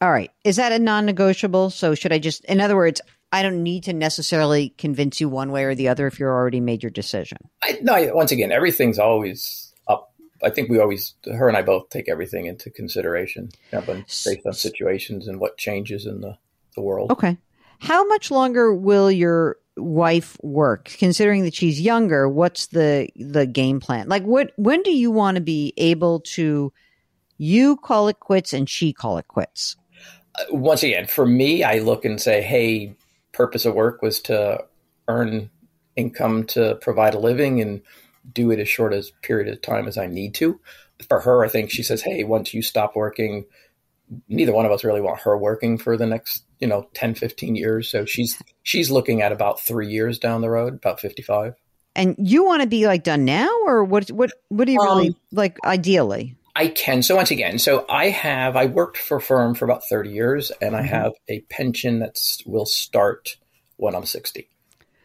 All 0.00 0.10
right. 0.10 0.32
Is 0.42 0.56
that 0.56 0.72
a 0.72 0.78
non 0.80 1.06
negotiable? 1.06 1.70
So 1.70 1.94
should 1.94 2.12
I 2.12 2.18
just, 2.18 2.44
in 2.46 2.60
other 2.60 2.76
words, 2.76 3.00
I 3.30 3.42
don't 3.42 3.62
need 3.62 3.84
to 3.84 3.92
necessarily 3.92 4.70
convince 4.78 5.20
you 5.20 5.28
one 5.28 5.52
way 5.52 5.64
or 5.64 5.75
the 5.75 5.88
other 5.88 6.06
if 6.06 6.18
you're 6.18 6.32
already 6.32 6.60
made 6.60 6.82
your 6.82 6.90
decision. 6.90 7.38
I, 7.62 7.78
no, 7.82 8.14
once 8.14 8.32
again, 8.32 8.50
everything's 8.50 8.98
always. 8.98 9.67
I 10.42 10.50
think 10.50 10.68
we 10.71 10.78
always, 10.78 11.14
her 11.25 11.49
and 11.49 11.57
I 11.57 11.62
both 11.62 11.90
take 11.90 12.09
everything 12.09 12.47
into 12.47 12.71
consideration 12.71 13.50
you 13.73 13.80
know, 13.80 13.85
based 13.87 14.47
on 14.47 14.52
situations 14.52 15.26
and 15.26 15.40
what 15.40 15.59
changes 15.59 16.07
in 16.07 16.21
the, 16.21 16.38
the 16.75 16.83
world. 16.83 17.11
Okay. 17.11 17.37
How 17.80 18.07
much 18.07 18.30
longer 18.30 18.75
will 18.75 19.11
your 19.11 19.57
wife 19.78 20.37
work 20.42 20.92
considering 20.99 21.45
that 21.45 21.54
she's 21.54 21.80
younger 21.80 22.28
what's 22.28 22.66
the 22.68 23.09
the 23.16 23.47
game 23.47 23.80
plan 23.80 24.09
like 24.09 24.25
what 24.25 24.52
when 24.57 24.83
do 24.83 24.90
you 24.90 25.11
want 25.11 25.37
to 25.37 25.40
be 25.40 25.73
able 25.76 26.21
to 26.21 26.73
you 27.38 27.76
call 27.76 28.09
it 28.09 28.18
quits 28.21 28.52
and 28.52 28.68
she 28.68 28.92
call 28.92 29.18
it 29.18 29.28
quits 29.28 29.76
uh, 30.38 30.45
once 30.50 30.83
again 30.83 31.07
for 31.07 31.25
me 31.25 31.62
i 31.62 31.78
look 31.78 32.04
and 32.04 32.21
say 32.21 32.42
hey 32.42 32.95
purpose 33.33 33.64
of 33.64 33.75
work 33.75 34.02
was 34.02 34.21
to 34.21 34.59
earn 35.07 35.49
income 35.97 36.45
to 36.45 36.76
provide 36.76 37.14
a 37.14 37.18
living 37.18 37.61
and 37.61 37.80
do 38.32 38.50
it 38.50 38.58
as 38.58 38.68
short 38.68 38.92
as 38.92 39.12
period 39.23 39.52
of 39.52 39.62
time 39.62 39.88
as 39.88 39.99
i 39.99 40.06
need 40.06 40.35
to. 40.35 40.61
For 41.08 41.20
her 41.20 41.44
i 41.44 41.49
think 41.49 41.70
she 41.70 41.82
says 41.82 42.02
hey 42.02 42.25
once 42.25 42.52
you 42.52 42.62
stop 42.62 42.97
working 42.97 43.44
neither 44.28 44.52
one 44.52 44.66
of 44.66 44.73
us 44.73 44.85
really 44.85 45.00
want 45.00 45.20
her 45.20 45.37
working 45.37 45.78
for 45.78 45.97
the 45.97 46.06
next 46.06 46.44
you 46.61 46.66
know 46.66 46.88
10 46.94 47.14
15 47.14 47.56
years. 47.56 47.88
So 47.88 48.04
she's 48.04 48.40
she's 48.62 48.90
looking 48.90 49.23
at 49.23 49.32
about 49.32 49.61
three 49.61 49.88
years 49.88 50.18
down 50.18 50.40
the 50.40 50.50
road 50.50 50.75
about 50.75 51.00
55 51.00 51.54
and 51.94 52.14
you 52.18 52.44
want 52.44 52.62
to 52.62 52.68
be 52.68 52.87
like 52.87 53.04
done 53.04 53.25
now? 53.25 53.50
Or 53.66 53.85
what 53.85 54.11
what 54.11 54.32
what 54.49 54.66
do 54.66 54.73
you 54.73 54.82
really 54.82 55.08
um, 55.08 55.16
like 55.32 55.58
ideally? 55.64 56.37
I 56.54 56.68
can. 56.68 57.02
So 57.02 57.16
once 57.16 57.30
again 57.30 57.58
so 57.58 57.85
i 57.88 58.08
have 58.08 58.56
i 58.56 58.66
worked 58.66 58.99
for 58.99 59.18
a 59.18 59.20
firm 59.20 59.54
for 59.54 59.64
about 59.64 59.82
30 59.88 60.11
years 60.11 60.50
and 60.61 60.75
i 60.75 60.80
mm-hmm. 60.80 60.88
have 60.88 61.12
a 61.28 61.40
pension 61.42 62.00
that 62.00 62.18
will 62.47 62.66
start 62.66 63.37
when 63.76 63.94
i'm 63.94 64.04
60 64.04 64.49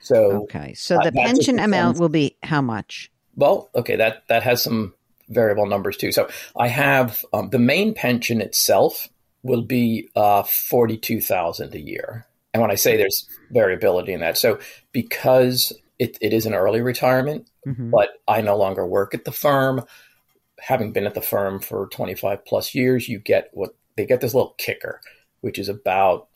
so 0.03 0.44
okay. 0.44 0.74
So 0.74 1.00
the 1.01 1.13
pension 1.13 1.60
amount 1.60 1.98
will 1.98 2.10
be 2.10 2.36
how 2.44 2.62
much 2.62 3.10
well 3.36 3.70
okay 3.75 3.96
that 3.96 4.24
that 4.28 4.44
has 4.44 4.62
some 4.63 4.94
variable 5.30 5.66
numbers 5.66 5.98
too. 5.98 6.12
So 6.12 6.30
I 6.58 6.68
have 6.68 7.24
um, 7.34 7.50
the 7.50 7.60
main 7.60 7.94
pension 7.94 8.42
itself 8.42 9.08
will 9.42 9.62
be 9.62 10.10
uh, 10.16 10.44
forty 10.44 10.98
two 10.98 11.22
thousand 11.22 11.74
a 11.74 11.80
year, 11.80 12.28
and 12.54 12.62
when 12.62 12.72
I 12.72 12.75
say 12.75 12.98
there's 12.98 13.28
variability 13.52 14.13
in 14.13 14.20
that, 14.20 14.38
so 14.38 14.60
because 14.92 15.74
it, 16.00 16.18
it 16.22 16.34
is 16.34 16.46
an 16.46 16.54
early 16.54 16.82
retirement, 16.82 17.48
mm-hmm. 17.66 17.90
but 17.90 18.10
I 18.28 18.42
no 18.42 18.58
longer 18.58 18.86
work 18.86 19.13
at 19.13 19.25
the 19.25 19.32
firm. 19.32 19.86
Having 20.60 20.94
been 20.94 21.06
at 21.06 21.13
the 21.13 21.22
firm 21.22 21.60
for 21.60 21.88
twenty 21.88 22.16
five 22.16 22.46
plus 22.46 22.74
years, 22.74 23.10
you 23.10 23.20
get 23.20 23.50
what 23.54 23.75
they 23.98 24.06
get 24.06 24.22
this 24.22 24.34
little 24.34 24.56
kicker, 24.58 25.02
which 25.42 25.60
is 25.60 25.70
about 25.70 26.28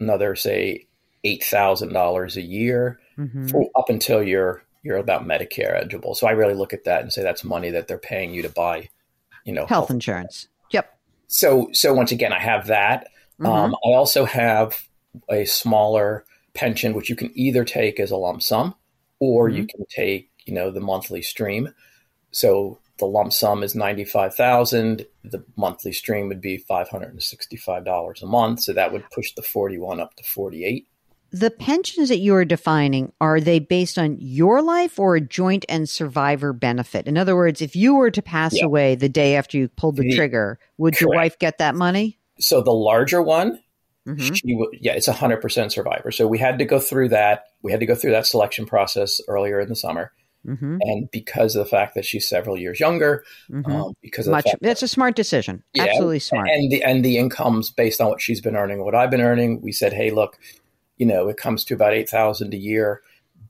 another 0.00 0.34
say 0.34 0.86
eight 1.24 1.44
thousand 1.44 1.92
dollars 1.92 2.36
a 2.36 2.42
year 2.42 3.00
mm-hmm. 3.18 3.48
for, 3.48 3.70
up 3.76 3.88
until 3.88 4.22
you're 4.22 4.62
you're 4.84 4.98
about 4.98 5.26
Medicare 5.26 5.76
eligible. 5.76 6.14
So 6.14 6.26
I 6.26 6.32
really 6.32 6.54
look 6.54 6.72
at 6.72 6.84
that 6.84 7.00
and 7.00 7.12
say 7.12 7.22
that's 7.22 7.42
money 7.42 7.70
that 7.70 7.88
they're 7.88 7.98
paying 7.98 8.34
you 8.34 8.42
to 8.42 8.50
buy, 8.50 8.90
you 9.44 9.52
know, 9.52 9.62
health, 9.62 9.88
health 9.88 9.90
insurance. 9.90 10.48
Yep. 10.70 10.96
So 11.26 11.70
so 11.72 11.94
once 11.94 12.12
again, 12.12 12.32
I 12.32 12.38
have 12.38 12.68
that. 12.68 13.08
Mm-hmm. 13.40 13.46
Um, 13.46 13.74
I 13.74 13.96
also 13.96 14.24
have 14.26 14.86
a 15.28 15.46
smaller 15.46 16.24
pension, 16.52 16.94
which 16.94 17.10
you 17.10 17.16
can 17.16 17.32
either 17.34 17.64
take 17.64 17.98
as 17.98 18.10
a 18.10 18.16
lump 18.16 18.42
sum, 18.42 18.74
or 19.18 19.48
mm-hmm. 19.48 19.56
you 19.56 19.66
can 19.66 19.86
take 19.88 20.30
you 20.44 20.54
know 20.54 20.70
the 20.70 20.80
monthly 20.80 21.22
stream. 21.22 21.70
So 22.30 22.78
the 22.98 23.06
lump 23.06 23.32
sum 23.32 23.62
is 23.62 23.74
ninety 23.74 24.04
five 24.04 24.34
thousand. 24.34 25.06
The 25.24 25.44
monthly 25.56 25.92
stream 25.92 26.28
would 26.28 26.42
be 26.42 26.58
five 26.58 26.90
hundred 26.90 27.12
and 27.12 27.22
sixty 27.22 27.56
five 27.56 27.86
dollars 27.86 28.22
a 28.22 28.26
month. 28.26 28.60
So 28.60 28.74
that 28.74 28.92
would 28.92 29.10
push 29.10 29.32
the 29.34 29.42
forty 29.42 29.78
one 29.78 29.98
up 29.98 30.14
to 30.16 30.24
forty 30.24 30.64
eight 30.64 30.86
the 31.34 31.50
pensions 31.50 32.10
that 32.10 32.18
you 32.18 32.32
are 32.36 32.44
defining 32.44 33.12
are 33.20 33.40
they 33.40 33.58
based 33.58 33.98
on 33.98 34.16
your 34.20 34.62
life 34.62 35.00
or 35.00 35.16
a 35.16 35.20
joint 35.20 35.64
and 35.68 35.88
survivor 35.88 36.52
benefit 36.52 37.08
in 37.08 37.18
other 37.18 37.34
words 37.34 37.60
if 37.60 37.74
you 37.74 37.96
were 37.96 38.10
to 38.10 38.22
pass 38.22 38.56
yeah. 38.56 38.64
away 38.64 38.94
the 38.94 39.08
day 39.08 39.34
after 39.34 39.58
you 39.58 39.68
pulled 39.68 39.96
the, 39.96 40.02
the 40.02 40.14
trigger 40.14 40.60
would 40.78 40.94
correct. 40.94 41.00
your 41.00 41.10
wife 41.10 41.38
get 41.40 41.58
that 41.58 41.74
money 41.74 42.18
so 42.38 42.62
the 42.62 42.70
larger 42.70 43.20
one 43.20 43.58
mm-hmm. 44.06 44.32
she 44.32 44.56
yeah 44.80 44.92
it's 44.92 45.08
100% 45.08 45.72
survivor 45.72 46.12
so 46.12 46.28
we 46.28 46.38
had 46.38 46.58
to 46.60 46.64
go 46.64 46.78
through 46.78 47.08
that 47.08 47.46
we 47.62 47.72
had 47.72 47.80
to 47.80 47.86
go 47.86 47.96
through 47.96 48.12
that 48.12 48.26
selection 48.26 48.64
process 48.64 49.20
earlier 49.26 49.58
in 49.58 49.68
the 49.68 49.74
summer 49.74 50.12
mm-hmm. 50.46 50.76
and 50.82 51.10
because 51.10 51.56
of 51.56 51.64
the 51.64 51.68
fact 51.68 51.96
that 51.96 52.04
she's 52.04 52.28
several 52.28 52.56
years 52.56 52.78
younger 52.78 53.24
mm-hmm. 53.50 53.72
um, 53.72 53.92
because 54.02 54.28
Much, 54.28 54.46
that's 54.60 54.84
a 54.84 54.88
smart 54.88 55.16
decision 55.16 55.64
yeah, 55.74 55.86
absolutely 55.86 56.20
smart 56.20 56.48
and 56.48 56.70
the 56.70 56.84
and 56.84 57.04
the 57.04 57.18
incomes 57.18 57.72
based 57.72 58.00
on 58.00 58.06
what 58.06 58.20
she's 58.20 58.40
been 58.40 58.54
earning 58.54 58.84
what 58.84 58.94
i've 58.94 59.10
been 59.10 59.20
earning 59.20 59.60
we 59.62 59.72
said 59.72 59.92
hey 59.92 60.12
look 60.12 60.38
you 60.96 61.06
know, 61.06 61.28
it 61.28 61.36
comes 61.36 61.64
to 61.64 61.74
about 61.74 61.92
8,000 61.92 62.54
a 62.54 62.56
year, 62.56 63.02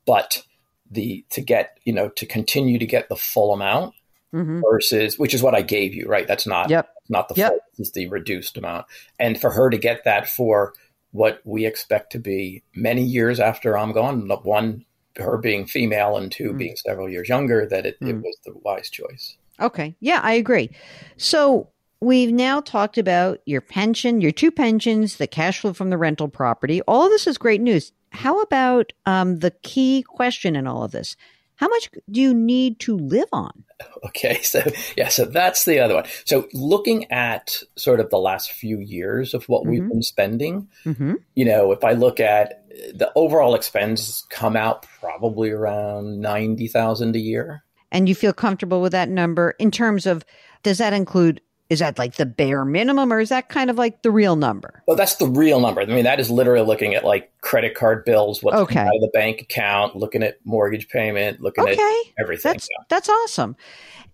but 0.06 0.44
the, 0.90 1.24
to 1.30 1.40
get, 1.40 1.78
you 1.84 1.92
know, 1.92 2.08
to 2.10 2.26
continue 2.26 2.78
to 2.78 2.86
get 2.86 3.08
the 3.08 3.16
full 3.16 3.52
amount 3.52 3.94
mm-hmm. 4.32 4.60
versus, 4.60 5.18
which 5.18 5.34
is 5.34 5.42
what 5.42 5.54
I 5.54 5.62
gave 5.62 5.94
you, 5.94 6.06
right? 6.06 6.26
That's 6.26 6.46
not, 6.46 6.70
yep. 6.70 6.90
not 7.08 7.28
the 7.28 7.34
yep. 7.34 7.50
full, 7.50 7.60
is 7.78 7.92
the 7.92 8.08
reduced 8.08 8.56
amount. 8.56 8.86
And 9.18 9.40
for 9.40 9.50
her 9.50 9.70
to 9.70 9.78
get 9.78 10.04
that 10.04 10.28
for 10.28 10.74
what 11.12 11.40
we 11.44 11.64
expect 11.66 12.12
to 12.12 12.18
be 12.18 12.62
many 12.74 13.02
years 13.02 13.38
after 13.38 13.78
I'm 13.78 13.92
gone, 13.92 14.28
one, 14.42 14.84
her 15.16 15.38
being 15.38 15.66
female 15.66 16.16
and 16.16 16.30
2 16.30 16.52
mm 16.52 16.58
being 16.58 16.76
several 16.76 17.08
years 17.08 17.28
younger, 17.28 17.66
that 17.66 17.86
it, 17.86 18.00
mm 18.00 18.08
it 18.08 18.16
was 18.16 18.36
the 18.44 18.52
wise 18.64 18.90
choice. 18.90 19.36
Okay. 19.60 19.94
Yeah, 20.00 20.20
I 20.22 20.32
agree. 20.32 20.70
So 21.16 21.68
We've 22.04 22.32
now 22.32 22.60
talked 22.60 22.98
about 22.98 23.40
your 23.46 23.62
pension, 23.62 24.20
your 24.20 24.30
two 24.30 24.50
pensions, 24.50 25.16
the 25.16 25.26
cash 25.26 25.60
flow 25.60 25.72
from 25.72 25.88
the 25.88 25.96
rental 25.96 26.28
property. 26.28 26.82
All 26.82 27.06
of 27.06 27.10
this 27.10 27.26
is 27.26 27.38
great 27.38 27.62
news. 27.62 27.92
How 28.10 28.42
about 28.42 28.92
um, 29.06 29.38
the 29.38 29.52
key 29.62 30.04
question 30.06 30.54
in 30.54 30.66
all 30.66 30.84
of 30.84 30.90
this? 30.90 31.16
How 31.54 31.66
much 31.66 31.88
do 32.10 32.20
you 32.20 32.34
need 32.34 32.78
to 32.80 32.98
live 32.98 33.28
on? 33.32 33.64
Okay, 34.04 34.42
so 34.42 34.62
yeah, 34.98 35.08
so 35.08 35.24
that's 35.24 35.64
the 35.64 35.80
other 35.80 35.94
one. 35.94 36.04
So 36.26 36.46
looking 36.52 37.10
at 37.10 37.62
sort 37.76 38.00
of 38.00 38.10
the 38.10 38.18
last 38.18 38.52
few 38.52 38.80
years 38.80 39.32
of 39.32 39.48
what 39.48 39.62
mm-hmm. 39.62 39.70
we've 39.70 39.88
been 39.88 40.02
spending, 40.02 40.68
mm-hmm. 40.84 41.14
you 41.34 41.46
know, 41.46 41.72
if 41.72 41.84
I 41.84 41.92
look 41.92 42.20
at 42.20 42.66
the 42.94 43.10
overall 43.14 43.54
expense 43.54 44.26
come 44.28 44.56
out 44.56 44.84
probably 45.00 45.50
around 45.50 46.20
90,000 46.20 47.16
a 47.16 47.18
year. 47.18 47.64
And 47.90 48.10
you 48.10 48.14
feel 48.14 48.34
comfortable 48.34 48.82
with 48.82 48.92
that 48.92 49.08
number 49.08 49.54
in 49.58 49.70
terms 49.70 50.04
of 50.04 50.22
does 50.62 50.76
that 50.78 50.92
include 50.92 51.40
is 51.74 51.80
that 51.80 51.98
like 51.98 52.14
the 52.14 52.24
bare 52.24 52.64
minimum 52.64 53.12
or 53.12 53.20
is 53.20 53.28
that 53.28 53.48
kind 53.48 53.68
of 53.68 53.76
like 53.76 54.02
the 54.02 54.10
real 54.10 54.36
number? 54.36 54.82
Well, 54.86 54.96
that's 54.96 55.16
the 55.16 55.26
real 55.26 55.60
number. 55.60 55.80
I 55.80 55.86
mean, 55.86 56.04
that 56.04 56.20
is 56.20 56.30
literally 56.30 56.64
looking 56.64 56.94
at 56.94 57.04
like 57.04 57.32
credit 57.40 57.74
card 57.74 58.04
bills, 58.04 58.42
what's 58.42 58.56
okay. 58.56 58.78
out 58.78 58.94
of 58.94 59.00
the 59.00 59.10
bank 59.12 59.40
account, 59.40 59.96
looking 59.96 60.22
at 60.22 60.38
mortgage 60.44 60.88
payment, 60.88 61.40
looking 61.40 61.64
okay. 61.64 61.72
at 61.72 62.22
everything. 62.22 62.52
That's, 62.52 62.68
that's 62.88 63.08
awesome. 63.08 63.56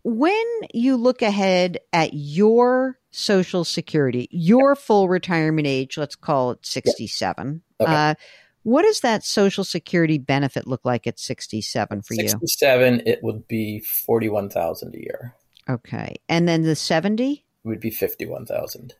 When 0.02 0.44
you 0.72 0.96
look 0.96 1.20
ahead 1.20 1.78
at 1.92 2.14
your 2.14 2.98
social 3.10 3.64
security, 3.64 4.26
your 4.30 4.74
full 4.74 5.08
retirement 5.08 5.66
age, 5.66 5.98
let's 5.98 6.16
call 6.16 6.52
it 6.52 6.64
67. 6.64 7.60
Okay. 7.78 7.92
Uh, 7.92 8.14
what 8.62 8.82
does 8.82 9.00
that 9.00 9.22
social 9.22 9.64
security 9.64 10.16
benefit 10.16 10.66
look 10.66 10.84
like 10.84 11.06
at 11.06 11.18
67 11.18 12.02
for 12.02 12.14
67, 12.14 12.24
you? 12.24 12.46
67, 12.46 13.02
it 13.06 13.22
would 13.22 13.46
be 13.46 13.80
41,000 13.80 14.94
a 14.94 14.98
year. 14.98 15.34
Okay. 15.68 16.16
And 16.28 16.48
then 16.48 16.62
the 16.62 16.76
70? 16.76 17.44
Would 17.64 17.80
be 17.80 17.90
51,000. 17.90 18.94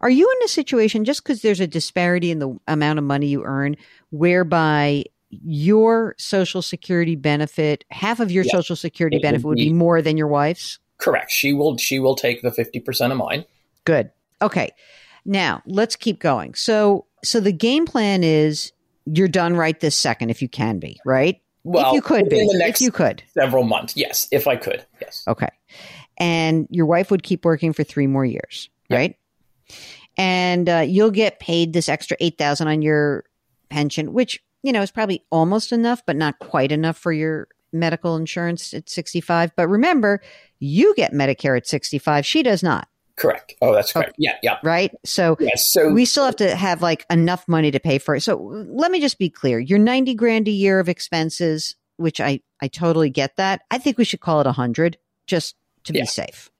Are 0.00 0.10
you 0.10 0.30
in 0.30 0.44
a 0.44 0.48
situation 0.48 1.04
just 1.04 1.22
because 1.22 1.42
there's 1.42 1.60
a 1.60 1.66
disparity 1.66 2.30
in 2.30 2.38
the 2.38 2.58
amount 2.68 2.98
of 2.98 3.04
money 3.04 3.26
you 3.26 3.44
earn 3.44 3.76
whereby 4.10 5.04
your 5.30 6.14
social 6.18 6.62
security 6.62 7.16
benefit, 7.16 7.84
half 7.90 8.20
of 8.20 8.30
your 8.30 8.44
yeah. 8.44 8.52
social 8.52 8.76
security 8.76 9.16
it 9.16 9.22
benefit 9.22 9.44
would 9.44 9.56
be, 9.56 9.64
would 9.64 9.70
be 9.70 9.72
more 9.72 10.02
than 10.02 10.16
your 10.16 10.28
wife's? 10.28 10.78
Correct. 10.98 11.30
She 11.30 11.52
will 11.52 11.76
she 11.78 11.98
will 11.98 12.14
take 12.14 12.42
the 12.42 12.50
50% 12.50 13.10
of 13.10 13.16
mine. 13.16 13.44
Good. 13.84 14.10
Okay. 14.40 14.70
Now, 15.24 15.62
let's 15.66 15.96
keep 15.96 16.20
going. 16.20 16.54
So 16.54 17.06
so 17.24 17.40
the 17.40 17.52
game 17.52 17.86
plan 17.86 18.22
is 18.22 18.72
you're 19.06 19.28
done 19.28 19.56
right 19.56 19.78
this 19.80 19.96
second 19.96 20.30
if 20.30 20.42
you 20.42 20.48
can 20.48 20.78
be, 20.78 21.00
right? 21.04 21.40
Well, 21.64 21.88
if 21.88 21.94
you 21.94 22.02
could 22.02 22.28
be, 22.28 22.40
if 22.40 22.80
you 22.80 22.90
could, 22.90 23.22
several 23.34 23.62
months. 23.62 23.96
Yes, 23.96 24.26
if 24.32 24.48
I 24.48 24.56
could. 24.56 24.84
Yes. 25.00 25.24
Okay. 25.28 25.48
And 26.22 26.68
your 26.70 26.86
wife 26.86 27.10
would 27.10 27.24
keep 27.24 27.44
working 27.44 27.72
for 27.72 27.82
three 27.82 28.06
more 28.06 28.24
years, 28.24 28.70
yep. 28.88 28.96
right? 28.96 29.16
And 30.16 30.68
uh, 30.68 30.84
you'll 30.86 31.10
get 31.10 31.40
paid 31.40 31.72
this 31.72 31.88
extra 31.88 32.16
eight 32.20 32.38
thousand 32.38 32.68
on 32.68 32.80
your 32.80 33.24
pension, 33.70 34.12
which 34.12 34.40
you 34.62 34.72
know 34.72 34.82
is 34.82 34.92
probably 34.92 35.24
almost 35.32 35.72
enough, 35.72 36.02
but 36.06 36.14
not 36.14 36.38
quite 36.38 36.70
enough 36.70 36.96
for 36.96 37.12
your 37.12 37.48
medical 37.72 38.14
insurance 38.14 38.72
at 38.72 38.88
sixty 38.88 39.20
five. 39.20 39.50
But 39.56 39.66
remember, 39.66 40.22
you 40.60 40.94
get 40.94 41.12
Medicare 41.12 41.56
at 41.56 41.66
sixty 41.66 41.98
five. 41.98 42.24
She 42.24 42.44
does 42.44 42.62
not. 42.62 42.86
Correct. 43.16 43.54
Oh, 43.60 43.74
that's 43.74 43.92
correct. 43.92 44.10
Okay. 44.10 44.16
Yeah, 44.18 44.36
yeah. 44.44 44.58
Right. 44.62 44.92
So, 45.04 45.36
yes, 45.40 45.72
so 45.72 45.90
we 45.90 46.04
still 46.04 46.24
have 46.24 46.36
to 46.36 46.54
have 46.54 46.82
like 46.82 47.04
enough 47.10 47.48
money 47.48 47.72
to 47.72 47.80
pay 47.80 47.98
for 47.98 48.14
it. 48.14 48.20
So 48.20 48.36
let 48.68 48.92
me 48.92 49.00
just 49.00 49.18
be 49.18 49.28
clear: 49.28 49.58
your 49.58 49.80
ninety 49.80 50.14
grand 50.14 50.46
a 50.46 50.52
year 50.52 50.78
of 50.78 50.88
expenses, 50.88 51.74
which 51.96 52.20
I 52.20 52.42
I 52.60 52.68
totally 52.68 53.10
get 53.10 53.36
that. 53.38 53.62
I 53.72 53.78
think 53.78 53.98
we 53.98 54.04
should 54.04 54.20
call 54.20 54.40
it 54.40 54.46
a 54.46 54.52
hundred 54.52 54.98
just 55.26 55.56
to 55.84 55.92
yeah. 55.92 56.02
be 56.02 56.06
safe. 56.06 56.50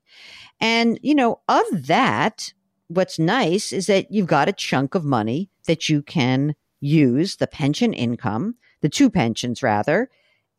And 0.59 0.99
you 1.01 1.15
know, 1.15 1.41
of 1.47 1.87
that, 1.87 2.53
what's 2.87 3.19
nice 3.19 3.73
is 3.73 3.87
that 3.87 4.11
you've 4.11 4.27
got 4.27 4.49
a 4.49 4.53
chunk 4.53 4.95
of 4.95 5.03
money 5.03 5.49
that 5.67 5.89
you 5.89 6.01
can 6.01 6.55
use 6.79 7.37
the 7.37 7.47
pension 7.47 7.93
income, 7.93 8.55
the 8.81 8.89
two 8.89 9.09
pensions 9.09 9.63
rather, 9.63 10.09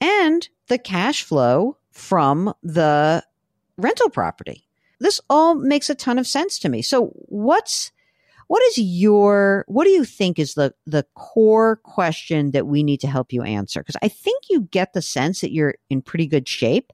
and 0.01 0.49
the 0.69 0.79
cash 0.79 1.23
flow 1.23 1.77
from 1.91 2.53
the 2.63 3.23
rental 3.77 4.11
property. 4.11 4.67
This 5.01 5.21
all 5.29 5.55
makes 5.55 5.91
a 5.91 5.95
ton 5.95 6.19
of 6.19 6.27
sense 6.27 6.59
to 6.61 6.69
me. 6.69 6.83
So 6.83 7.09
what's 7.29 7.93
what 8.47 8.63
is 8.65 8.79
your 8.79 9.65
what 9.69 9.85
do 9.85 9.91
you 9.91 10.05
think 10.05 10.39
is 10.39 10.55
the 10.55 10.75
the 10.87 11.07
core 11.15 11.77
question 11.77 12.51
that 12.53 12.67
we 12.67 12.83
need 12.83 13.01
to 13.01 13.09
help 13.09 13.33
you 13.33 13.43
answer? 13.43 13.81
Because 13.81 13.97
I 14.03 14.09
think 14.09 14.45
you 14.51 14.63
get 14.63 14.93
the 14.93 15.03
sense 15.03 15.41
that 15.41 15.53
you're 15.53 15.75
in 15.91 16.03
pretty 16.03 16.27
good 16.27 16.49
shape, 16.49 16.93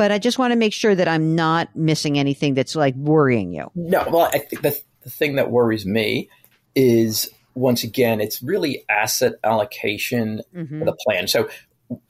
but 0.00 0.10
I 0.10 0.18
just 0.18 0.38
want 0.38 0.52
to 0.52 0.56
make 0.56 0.72
sure 0.72 0.94
that 0.94 1.08
I'm 1.08 1.34
not 1.34 1.76
missing 1.76 2.18
anything 2.18 2.54
that's 2.54 2.74
like 2.74 2.94
worrying 2.94 3.52
you. 3.52 3.70
No, 3.74 4.02
well, 4.10 4.30
I 4.32 4.38
think 4.38 4.62
the, 4.62 4.80
the 5.02 5.10
thing 5.10 5.34
that 5.34 5.50
worries 5.50 5.84
me 5.84 6.30
is 6.74 7.28
once 7.54 7.84
again, 7.84 8.18
it's 8.18 8.42
really 8.42 8.82
asset 8.88 9.34
allocation 9.44 10.40
mm-hmm. 10.56 10.86
the 10.86 10.94
plan. 11.04 11.28
So 11.28 11.50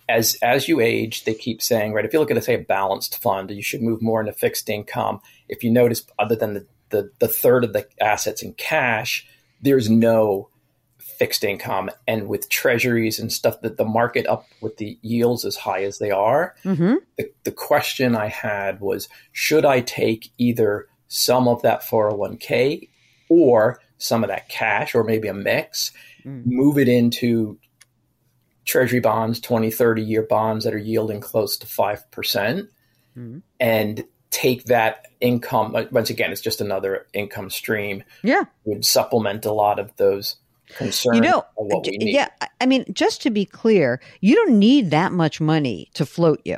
as 0.08 0.36
as 0.40 0.68
you 0.68 0.78
age, 0.78 1.24
they 1.24 1.34
keep 1.34 1.60
saying, 1.60 1.92
right, 1.92 2.04
if 2.04 2.12
you 2.12 2.20
look 2.20 2.30
at 2.30 2.44
say 2.44 2.54
a 2.54 2.58
balanced 2.58 3.20
fund, 3.20 3.50
you 3.50 3.60
should 3.60 3.82
move 3.82 4.00
more 4.00 4.20
into 4.20 4.34
fixed 4.34 4.70
income. 4.70 5.20
If 5.48 5.64
you 5.64 5.72
notice, 5.72 6.06
other 6.16 6.36
than 6.36 6.54
the 6.54 6.66
the, 6.90 7.10
the 7.18 7.26
third 7.26 7.64
of 7.64 7.72
the 7.72 7.88
assets 8.00 8.40
in 8.40 8.52
cash, 8.52 9.26
there's 9.62 9.90
no 9.90 10.48
fixed 11.20 11.44
income. 11.44 11.90
And 12.08 12.28
with 12.28 12.48
treasuries 12.48 13.18
and 13.18 13.30
stuff 13.30 13.60
that 13.60 13.76
the 13.76 13.84
market 13.84 14.26
up 14.26 14.46
with 14.62 14.78
the 14.78 14.98
yields 15.02 15.44
as 15.44 15.54
high 15.54 15.84
as 15.84 15.98
they 15.98 16.10
are, 16.10 16.54
mm-hmm. 16.64 16.94
the, 17.18 17.30
the 17.44 17.52
question 17.52 18.16
I 18.16 18.28
had 18.28 18.80
was 18.80 19.06
should 19.30 19.66
I 19.66 19.82
take 19.82 20.32
either 20.38 20.88
some 21.08 21.46
of 21.46 21.60
that 21.60 21.82
401k 21.82 22.88
or 23.28 23.82
some 23.98 24.24
of 24.24 24.28
that 24.28 24.48
cash 24.48 24.94
or 24.94 25.04
maybe 25.04 25.28
a 25.28 25.34
mix, 25.34 25.92
mm. 26.24 26.42
move 26.46 26.78
it 26.78 26.88
into 26.88 27.58
treasury 28.64 29.00
bonds, 29.00 29.40
20, 29.40 29.70
30 29.70 30.00
year 30.00 30.22
bonds 30.22 30.64
that 30.64 30.72
are 30.72 30.78
yielding 30.78 31.20
close 31.20 31.58
to 31.58 31.66
5%, 31.66 32.66
mm. 33.14 33.42
and 33.60 34.04
take 34.30 34.64
that 34.64 35.08
income 35.20 35.76
once 35.90 36.08
again 36.08 36.30
it's 36.30 36.40
just 36.40 36.60
another 36.60 37.06
income 37.12 37.50
stream 37.50 38.02
yeah 38.22 38.44
would 38.64 38.86
supplement 38.86 39.44
a 39.44 39.52
lot 39.52 39.80
of 39.80 39.94
those 39.96 40.36
concerns 40.76 41.16
you 41.16 41.20
know 41.20 41.44
yeah 42.00 42.28
i 42.60 42.66
mean 42.66 42.84
just 42.92 43.22
to 43.22 43.30
be 43.30 43.44
clear 43.44 44.00
you 44.20 44.34
don't 44.34 44.58
need 44.58 44.90
that 44.90 45.12
much 45.12 45.40
money 45.40 45.88
to 45.94 46.06
float 46.06 46.40
you 46.44 46.56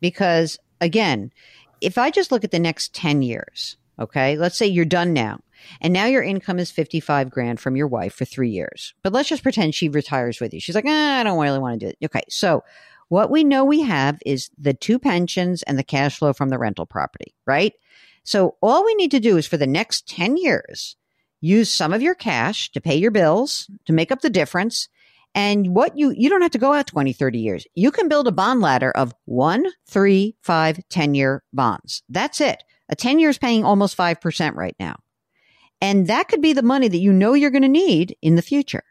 because 0.00 0.58
again 0.80 1.32
if 1.80 1.98
i 1.98 2.10
just 2.10 2.32
look 2.32 2.44
at 2.44 2.50
the 2.50 2.58
next 2.58 2.94
10 2.94 3.22
years 3.22 3.76
okay 3.98 4.36
let's 4.36 4.56
say 4.56 4.66
you're 4.66 4.84
done 4.84 5.12
now 5.12 5.38
and 5.80 5.92
now 5.92 6.06
your 6.06 6.22
income 6.22 6.58
is 6.58 6.70
55 6.70 7.30
grand 7.30 7.58
from 7.60 7.76
your 7.76 7.88
wife 7.88 8.14
for 8.14 8.24
three 8.24 8.50
years 8.50 8.94
but 9.02 9.12
let's 9.12 9.28
just 9.28 9.42
pretend 9.42 9.74
she 9.74 9.88
retires 9.88 10.40
with 10.40 10.54
you. 10.54 10.60
She's 10.60 10.74
like 10.74 10.86
eh, 10.86 11.20
i 11.20 11.22
don't 11.22 11.38
really 11.38 11.58
want 11.58 11.80
to 11.80 11.86
do 11.86 11.90
it. 11.90 12.04
Okay 12.04 12.22
so 12.28 12.62
what 13.08 13.30
we 13.30 13.42
know 13.42 13.64
we 13.64 13.82
have 13.82 14.20
is 14.24 14.50
the 14.58 14.74
two 14.74 14.98
pensions 14.98 15.62
and 15.62 15.78
the 15.78 15.84
cash 15.84 16.18
flow 16.18 16.32
from 16.32 16.50
the 16.50 16.58
rental 16.58 16.86
property, 16.86 17.34
right? 17.46 17.72
So 18.22 18.56
all 18.60 18.84
we 18.84 18.94
need 18.94 19.10
to 19.12 19.20
do 19.20 19.38
is 19.38 19.46
for 19.46 19.56
the 19.56 19.66
next 19.66 20.06
10 20.08 20.36
years, 20.36 20.96
use 21.40 21.70
some 21.70 21.92
of 21.92 22.02
your 22.02 22.14
cash 22.14 22.70
to 22.72 22.80
pay 22.80 22.96
your 22.96 23.10
bills, 23.10 23.70
to 23.86 23.92
make 23.92 24.10
up 24.12 24.20
the 24.20 24.30
difference. 24.30 24.88
And 25.34 25.74
what 25.74 25.96
you, 25.96 26.12
you 26.16 26.28
don't 26.28 26.42
have 26.42 26.50
to 26.52 26.58
go 26.58 26.72
out 26.72 26.86
20, 26.86 27.12
30 27.12 27.38
years. 27.38 27.66
You 27.74 27.90
can 27.90 28.08
build 28.08 28.26
a 28.26 28.32
bond 28.32 28.60
ladder 28.60 28.90
of 28.90 29.14
one, 29.26 29.66
three, 29.86 30.36
five, 30.42 30.80
10 30.88 31.14
year 31.14 31.42
bonds. 31.52 32.02
That's 32.08 32.40
it. 32.40 32.62
A 32.88 32.96
10 32.96 33.18
years 33.18 33.38
paying 33.38 33.64
almost 33.64 33.96
5% 33.96 34.54
right 34.54 34.76
now. 34.80 34.96
And 35.80 36.08
that 36.08 36.28
could 36.28 36.40
be 36.40 36.54
the 36.54 36.62
money 36.62 36.88
that 36.88 36.98
you 36.98 37.12
know 37.12 37.34
you're 37.34 37.50
going 37.50 37.62
to 37.62 37.68
need 37.68 38.16
in 38.22 38.34
the 38.34 38.42
future. 38.42 38.82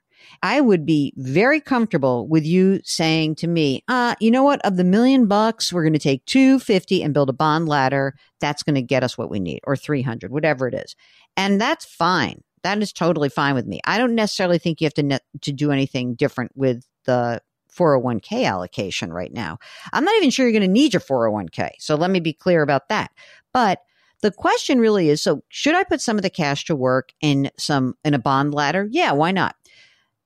I 0.44 0.62
would 0.62 0.86
be 0.86 1.14
very 1.18 1.60
comfortable 1.60 2.28
with 2.28 2.46
you 2.46 2.80
saying 2.84 3.36
to 3.36 3.48
me, 3.48 3.84
uh, 3.88 4.16
you 4.20 4.32
know 4.32 4.44
what? 4.44 4.62
Of 4.66 4.78
the 4.78 4.84
million 4.84 5.28
bucks, 5.28 5.72
we're 5.72 5.84
going 5.84 5.94
to 5.94 6.00
take 6.00 6.26
250 6.26 7.04
and 7.04 7.14
build 7.14 7.30
a 7.30 7.34
bond 7.34 7.68
ladder. 7.68 8.16
That's 8.40 8.64
going 8.64 8.76
to 8.76 8.82
get 8.82 9.04
us 9.04 9.18
what 9.18 9.30
we 9.30 9.40
need 9.40 9.62
or 9.64 9.76
300, 9.76 10.32
whatever 10.32 10.68
it 10.68 10.74
is. 10.74 10.96
And 11.36 11.60
that's 11.60 11.86
fine. 11.86 12.44
That 12.64 12.82
is 12.82 12.92
totally 12.92 13.30
fine 13.30 13.56
with 13.56 13.68
me. 13.68 13.80
I 13.86 13.98
don't 13.98 14.16
necessarily 14.16 14.58
think 14.58 14.82
you 14.82 14.86
have 14.86 14.94
to 14.96 15.04
ne- 15.04 15.20
to 15.42 15.52
do 15.52 15.72
anything 15.72 16.16
different 16.16 16.52
with 16.56 16.84
the 17.06 17.42
401k 17.78 18.46
allocation 18.46 19.14
right 19.14 19.32
now. 19.32 19.60
I'm 19.94 20.04
not 20.04 20.16
even 20.18 20.32
sure 20.32 20.46
you're 20.46 20.58
going 20.58 20.62
to 20.62 20.68
need 20.68 20.94
your 20.94 21.02
401k. 21.02 21.72
So 21.80 21.96
let 21.96 22.10
me 22.10 22.20
be 22.20 22.34
clear 22.34 22.62
about 22.62 22.90
that. 22.90 23.12
But 23.54 23.82
the 24.22 24.32
question 24.32 24.80
really 24.80 25.10
is 25.10 25.22
so 25.22 25.44
should 25.50 25.76
I 25.76 25.84
put 25.84 26.02
some 26.02 26.18
of 26.18 26.24
the 26.24 26.30
cash 26.30 26.66
to 26.66 26.76
work 26.76 27.10
in 27.22 27.52
some 27.58 27.96
in 28.04 28.14
a 28.14 28.20
bond 28.20 28.54
ladder? 28.54 28.88
Yeah, 28.90 29.12
why 29.12 29.32
not? 29.32 29.56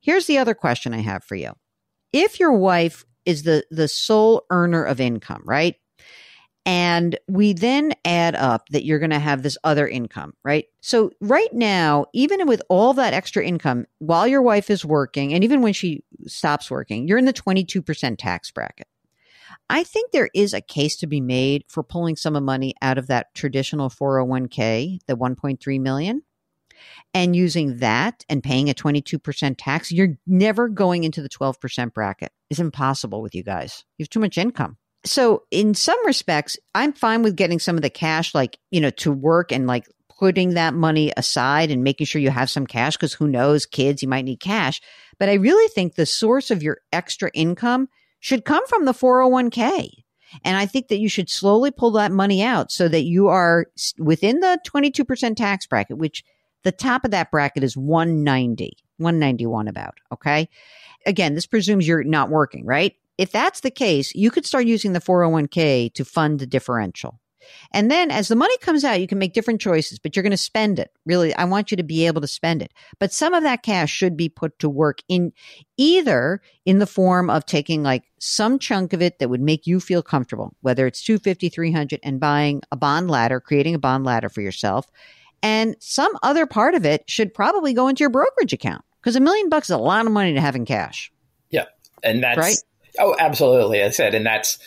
Here's 0.01 0.25
the 0.25 0.39
other 0.39 0.53
question 0.53 0.93
I 0.93 1.01
have 1.01 1.23
for 1.23 1.35
you. 1.35 1.53
If 2.11 2.39
your 2.39 2.53
wife 2.53 3.05
is 3.25 3.43
the, 3.43 3.63
the 3.71 3.87
sole 3.87 4.45
earner 4.49 4.83
of 4.83 4.99
income, 4.99 5.43
right? 5.45 5.75
And 6.65 7.17
we 7.27 7.53
then 7.53 7.93
add 8.05 8.35
up 8.35 8.69
that 8.69 8.85
you're 8.85 8.99
going 8.99 9.11
to 9.11 9.19
have 9.19 9.41
this 9.41 9.57
other 9.63 9.87
income, 9.87 10.33
right? 10.43 10.65
So, 10.81 11.11
right 11.19 11.51
now, 11.51 12.05
even 12.13 12.45
with 12.47 12.61
all 12.69 12.93
that 12.93 13.15
extra 13.15 13.43
income, 13.43 13.85
while 13.97 14.27
your 14.27 14.43
wife 14.43 14.69
is 14.69 14.85
working, 14.85 15.33
and 15.33 15.43
even 15.43 15.61
when 15.61 15.73
she 15.73 16.03
stops 16.27 16.69
working, 16.69 17.07
you're 17.07 17.17
in 17.17 17.25
the 17.25 17.33
22% 17.33 18.15
tax 18.19 18.51
bracket. 18.51 18.87
I 19.71 19.83
think 19.83 20.11
there 20.11 20.29
is 20.35 20.53
a 20.53 20.61
case 20.61 20.97
to 20.97 21.07
be 21.07 21.21
made 21.21 21.63
for 21.67 21.81
pulling 21.81 22.15
some 22.15 22.35
of 22.35 22.43
money 22.43 22.75
out 22.81 22.99
of 22.99 23.07
that 23.07 23.33
traditional 23.33 23.89
401k, 23.89 24.99
the 25.07 25.17
1.3 25.17 25.81
million, 25.81 26.21
and 27.13 27.35
using 27.35 27.77
that 27.77 28.25
and 28.29 28.43
paying 28.43 28.69
a 28.69 28.73
22% 28.73 29.55
tax, 29.57 29.91
you're 29.91 30.17
never 30.25 30.69
going 30.69 31.03
into 31.03 31.21
the 31.21 31.29
12% 31.29 31.93
bracket. 31.93 32.31
It's 32.49 32.59
impossible 32.59 33.21
with 33.21 33.35
you 33.35 33.43
guys. 33.43 33.83
You 33.97 34.03
have 34.03 34.09
too 34.09 34.19
much 34.19 34.37
income. 34.37 34.77
So 35.03 35.43
in 35.49 35.73
some 35.73 36.05
respects, 36.05 36.57
I'm 36.75 36.93
fine 36.93 37.23
with 37.23 37.35
getting 37.35 37.59
some 37.59 37.75
of 37.75 37.81
the 37.81 37.89
cash, 37.89 38.35
like, 38.35 38.57
you 38.69 38.79
know, 38.79 38.91
to 38.91 39.11
work 39.11 39.51
and 39.51 39.65
like 39.65 39.87
putting 40.19 40.53
that 40.53 40.75
money 40.75 41.11
aside 41.17 41.71
and 41.71 41.83
making 41.83 42.05
sure 42.05 42.21
you 42.21 42.29
have 42.29 42.49
some 42.49 42.67
cash 42.67 42.95
because 42.95 43.13
who 43.13 43.27
knows, 43.27 43.65
kids, 43.65 44.03
you 44.03 44.07
might 44.07 44.25
need 44.25 44.39
cash. 44.39 44.79
But 45.17 45.29
I 45.29 45.33
really 45.33 45.67
think 45.69 45.95
the 45.95 46.05
source 46.05 46.51
of 46.51 46.61
your 46.61 46.77
extra 46.93 47.31
income 47.33 47.89
should 48.19 48.45
come 48.45 48.65
from 48.67 48.85
the 48.85 48.93
401k. 48.93 49.89
And 50.45 50.55
I 50.57 50.65
think 50.65 50.87
that 50.87 50.99
you 50.99 51.09
should 51.09 51.29
slowly 51.29 51.71
pull 51.71 51.91
that 51.91 52.11
money 52.11 52.43
out 52.43 52.71
so 52.71 52.87
that 52.87 53.03
you 53.03 53.27
are 53.27 53.65
within 53.97 54.39
the 54.39 54.59
22% 54.67 55.35
tax 55.35 55.65
bracket, 55.65 55.97
which 55.97 56.23
the 56.63 56.71
top 56.71 57.05
of 57.05 57.11
that 57.11 57.31
bracket 57.31 57.63
is 57.63 57.75
190, 57.75 58.77
191 58.97 59.67
about. 59.67 59.97
Okay. 60.11 60.49
Again, 61.05 61.35
this 61.35 61.47
presumes 61.47 61.87
you're 61.87 62.03
not 62.03 62.29
working, 62.29 62.65
right? 62.65 62.95
If 63.17 63.31
that's 63.31 63.61
the 63.61 63.71
case, 63.71 64.13
you 64.15 64.31
could 64.31 64.45
start 64.45 64.65
using 64.65 64.93
the 64.93 64.99
401k 64.99 65.93
to 65.93 66.05
fund 66.05 66.39
the 66.39 66.47
differential. 66.47 67.19
And 67.71 67.89
then 67.89 68.11
as 68.11 68.27
the 68.27 68.35
money 68.35 68.55
comes 68.59 68.83
out, 68.83 69.01
you 69.01 69.07
can 69.07 69.17
make 69.17 69.33
different 69.33 69.61
choices, 69.61 69.99
but 69.99 70.15
you're 70.15 70.23
going 70.23 70.31
to 70.31 70.37
spend 70.37 70.79
it. 70.79 70.91
Really, 71.05 71.33
I 71.35 71.45
want 71.45 71.71
you 71.71 71.77
to 71.77 71.83
be 71.83 72.05
able 72.05 72.21
to 72.21 72.27
spend 72.27 72.61
it. 72.61 72.71
But 72.99 73.11
some 73.11 73.33
of 73.33 73.43
that 73.43 73.63
cash 73.63 73.91
should 73.91 74.15
be 74.15 74.29
put 74.29 74.57
to 74.59 74.69
work 74.69 74.99
in 75.07 75.33
either 75.77 76.41
in 76.65 76.79
the 76.79 76.87
form 76.87 77.29
of 77.29 77.45
taking 77.45 77.83
like 77.83 78.03
some 78.19 78.59
chunk 78.59 78.93
of 78.93 79.01
it 79.01 79.19
that 79.19 79.29
would 79.29 79.41
make 79.41 79.65
you 79.65 79.79
feel 79.79 80.03
comfortable, 80.03 80.55
whether 80.61 80.85
it's 80.85 81.03
250, 81.03 81.49
300 81.49 81.99
and 82.03 82.19
buying 82.19 82.61
a 82.71 82.77
bond 82.77 83.09
ladder, 83.09 83.39
creating 83.39 83.75
a 83.75 83.79
bond 83.79 84.05
ladder 84.05 84.29
for 84.29 84.41
yourself 84.41 84.89
and 85.43 85.75
some 85.79 86.11
other 86.21 86.45
part 86.45 86.75
of 86.75 86.85
it 86.85 87.03
should 87.09 87.33
probably 87.33 87.73
go 87.73 87.87
into 87.87 88.01
your 88.01 88.09
brokerage 88.09 88.53
account 88.53 88.83
because 88.99 89.15
a 89.15 89.19
million 89.19 89.49
bucks 89.49 89.67
is 89.67 89.75
a 89.75 89.77
lot 89.77 90.05
of 90.05 90.11
money 90.11 90.33
to 90.33 90.41
have 90.41 90.55
in 90.55 90.65
cash. 90.65 91.11
Yeah. 91.49 91.65
And 92.03 92.23
that's 92.23 92.37
right. 92.37 92.57
Oh, 92.99 93.15
absolutely. 93.17 93.81
I 93.83 93.89
said, 93.89 94.13
and 94.13 94.25
that's, 94.25 94.59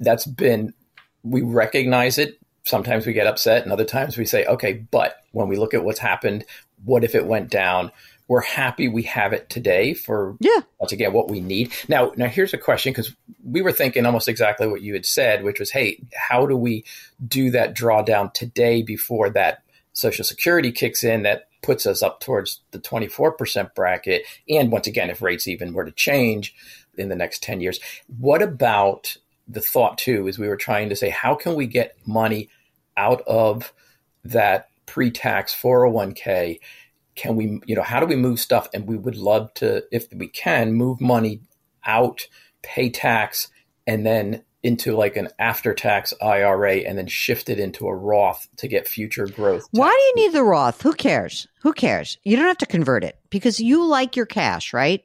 that's 0.00 0.26
been, 0.26 0.74
we 1.22 1.42
recognize 1.42 2.18
it. 2.18 2.38
Sometimes 2.64 3.06
we 3.06 3.14
get 3.14 3.26
upset 3.26 3.62
and 3.62 3.72
other 3.72 3.84
times 3.84 4.18
we 4.18 4.26
say, 4.26 4.44
okay, 4.44 4.74
but 4.74 5.16
when 5.32 5.48
we 5.48 5.56
look 5.56 5.72
at 5.72 5.84
what's 5.84 5.98
happened, 5.98 6.44
what 6.84 7.04
if 7.04 7.14
it 7.14 7.26
went 7.26 7.50
down? 7.50 7.90
We're 8.28 8.42
happy 8.42 8.86
we 8.86 9.04
have 9.04 9.32
it 9.32 9.48
today 9.48 9.94
for 9.94 10.36
yeah. 10.40 10.60
once 10.78 10.92
again 10.92 11.12
what 11.12 11.28
we 11.28 11.40
need. 11.40 11.72
Now, 11.88 12.12
now 12.16 12.26
here's 12.26 12.54
a 12.54 12.58
question 12.58 12.92
because 12.92 13.14
we 13.42 13.62
were 13.62 13.72
thinking 13.72 14.06
almost 14.06 14.28
exactly 14.28 14.68
what 14.68 14.82
you 14.82 14.92
had 14.92 15.06
said, 15.06 15.42
which 15.42 15.58
was, 15.58 15.70
hey, 15.70 16.00
how 16.14 16.46
do 16.46 16.56
we 16.56 16.84
do 17.26 17.50
that 17.50 17.74
drawdown 17.74 18.32
today 18.32 18.82
before 18.82 19.30
that 19.30 19.62
Social 19.92 20.24
Security 20.24 20.72
kicks 20.72 21.04
in, 21.04 21.22
that 21.22 21.48
puts 21.62 21.86
us 21.86 22.02
up 22.02 22.20
towards 22.20 22.60
the 22.70 22.78
24% 22.78 23.74
bracket. 23.74 24.22
And 24.48 24.72
once 24.72 24.86
again, 24.86 25.10
if 25.10 25.22
rates 25.22 25.48
even 25.48 25.72
were 25.72 25.84
to 25.84 25.92
change 25.92 26.54
in 26.96 27.08
the 27.08 27.16
next 27.16 27.42
10 27.42 27.60
years, 27.60 27.80
what 28.18 28.42
about 28.42 29.16
the 29.46 29.60
thought 29.60 29.98
too 29.98 30.26
is 30.28 30.38
we 30.38 30.48
were 30.48 30.56
trying 30.56 30.88
to 30.88 30.96
say, 30.96 31.10
how 31.10 31.34
can 31.34 31.54
we 31.54 31.66
get 31.66 31.96
money 32.06 32.48
out 32.96 33.22
of 33.26 33.72
that 34.24 34.68
pre 34.86 35.10
tax 35.10 35.54
401k? 35.54 36.60
Can 37.16 37.36
we, 37.36 37.60
you 37.66 37.74
know, 37.74 37.82
how 37.82 38.00
do 38.00 38.06
we 38.06 38.16
move 38.16 38.40
stuff? 38.40 38.68
And 38.72 38.86
we 38.86 38.96
would 38.96 39.16
love 39.16 39.52
to, 39.54 39.84
if 39.90 40.06
we 40.14 40.28
can, 40.28 40.72
move 40.72 41.00
money 41.00 41.40
out, 41.84 42.26
pay 42.62 42.90
tax, 42.90 43.48
and 43.86 44.06
then 44.06 44.44
into 44.62 44.96
like 44.96 45.16
an 45.16 45.28
after 45.38 45.74
tax 45.74 46.12
IRA 46.22 46.78
and 46.78 46.98
then 46.98 47.06
shift 47.06 47.48
it 47.48 47.58
into 47.58 47.86
a 47.86 47.94
Roth 47.94 48.48
to 48.56 48.68
get 48.68 48.86
future 48.86 49.26
growth. 49.26 49.66
Why 49.70 49.88
do 49.88 50.20
you 50.20 50.26
need 50.26 50.34
the 50.34 50.44
Roth? 50.44 50.82
Who 50.82 50.92
cares? 50.92 51.48
Who 51.62 51.72
cares? 51.72 52.18
You 52.24 52.36
don't 52.36 52.46
have 52.46 52.58
to 52.58 52.66
convert 52.66 53.04
it 53.04 53.18
because 53.30 53.60
you 53.60 53.84
like 53.84 54.16
your 54.16 54.26
cash, 54.26 54.72
right? 54.72 55.02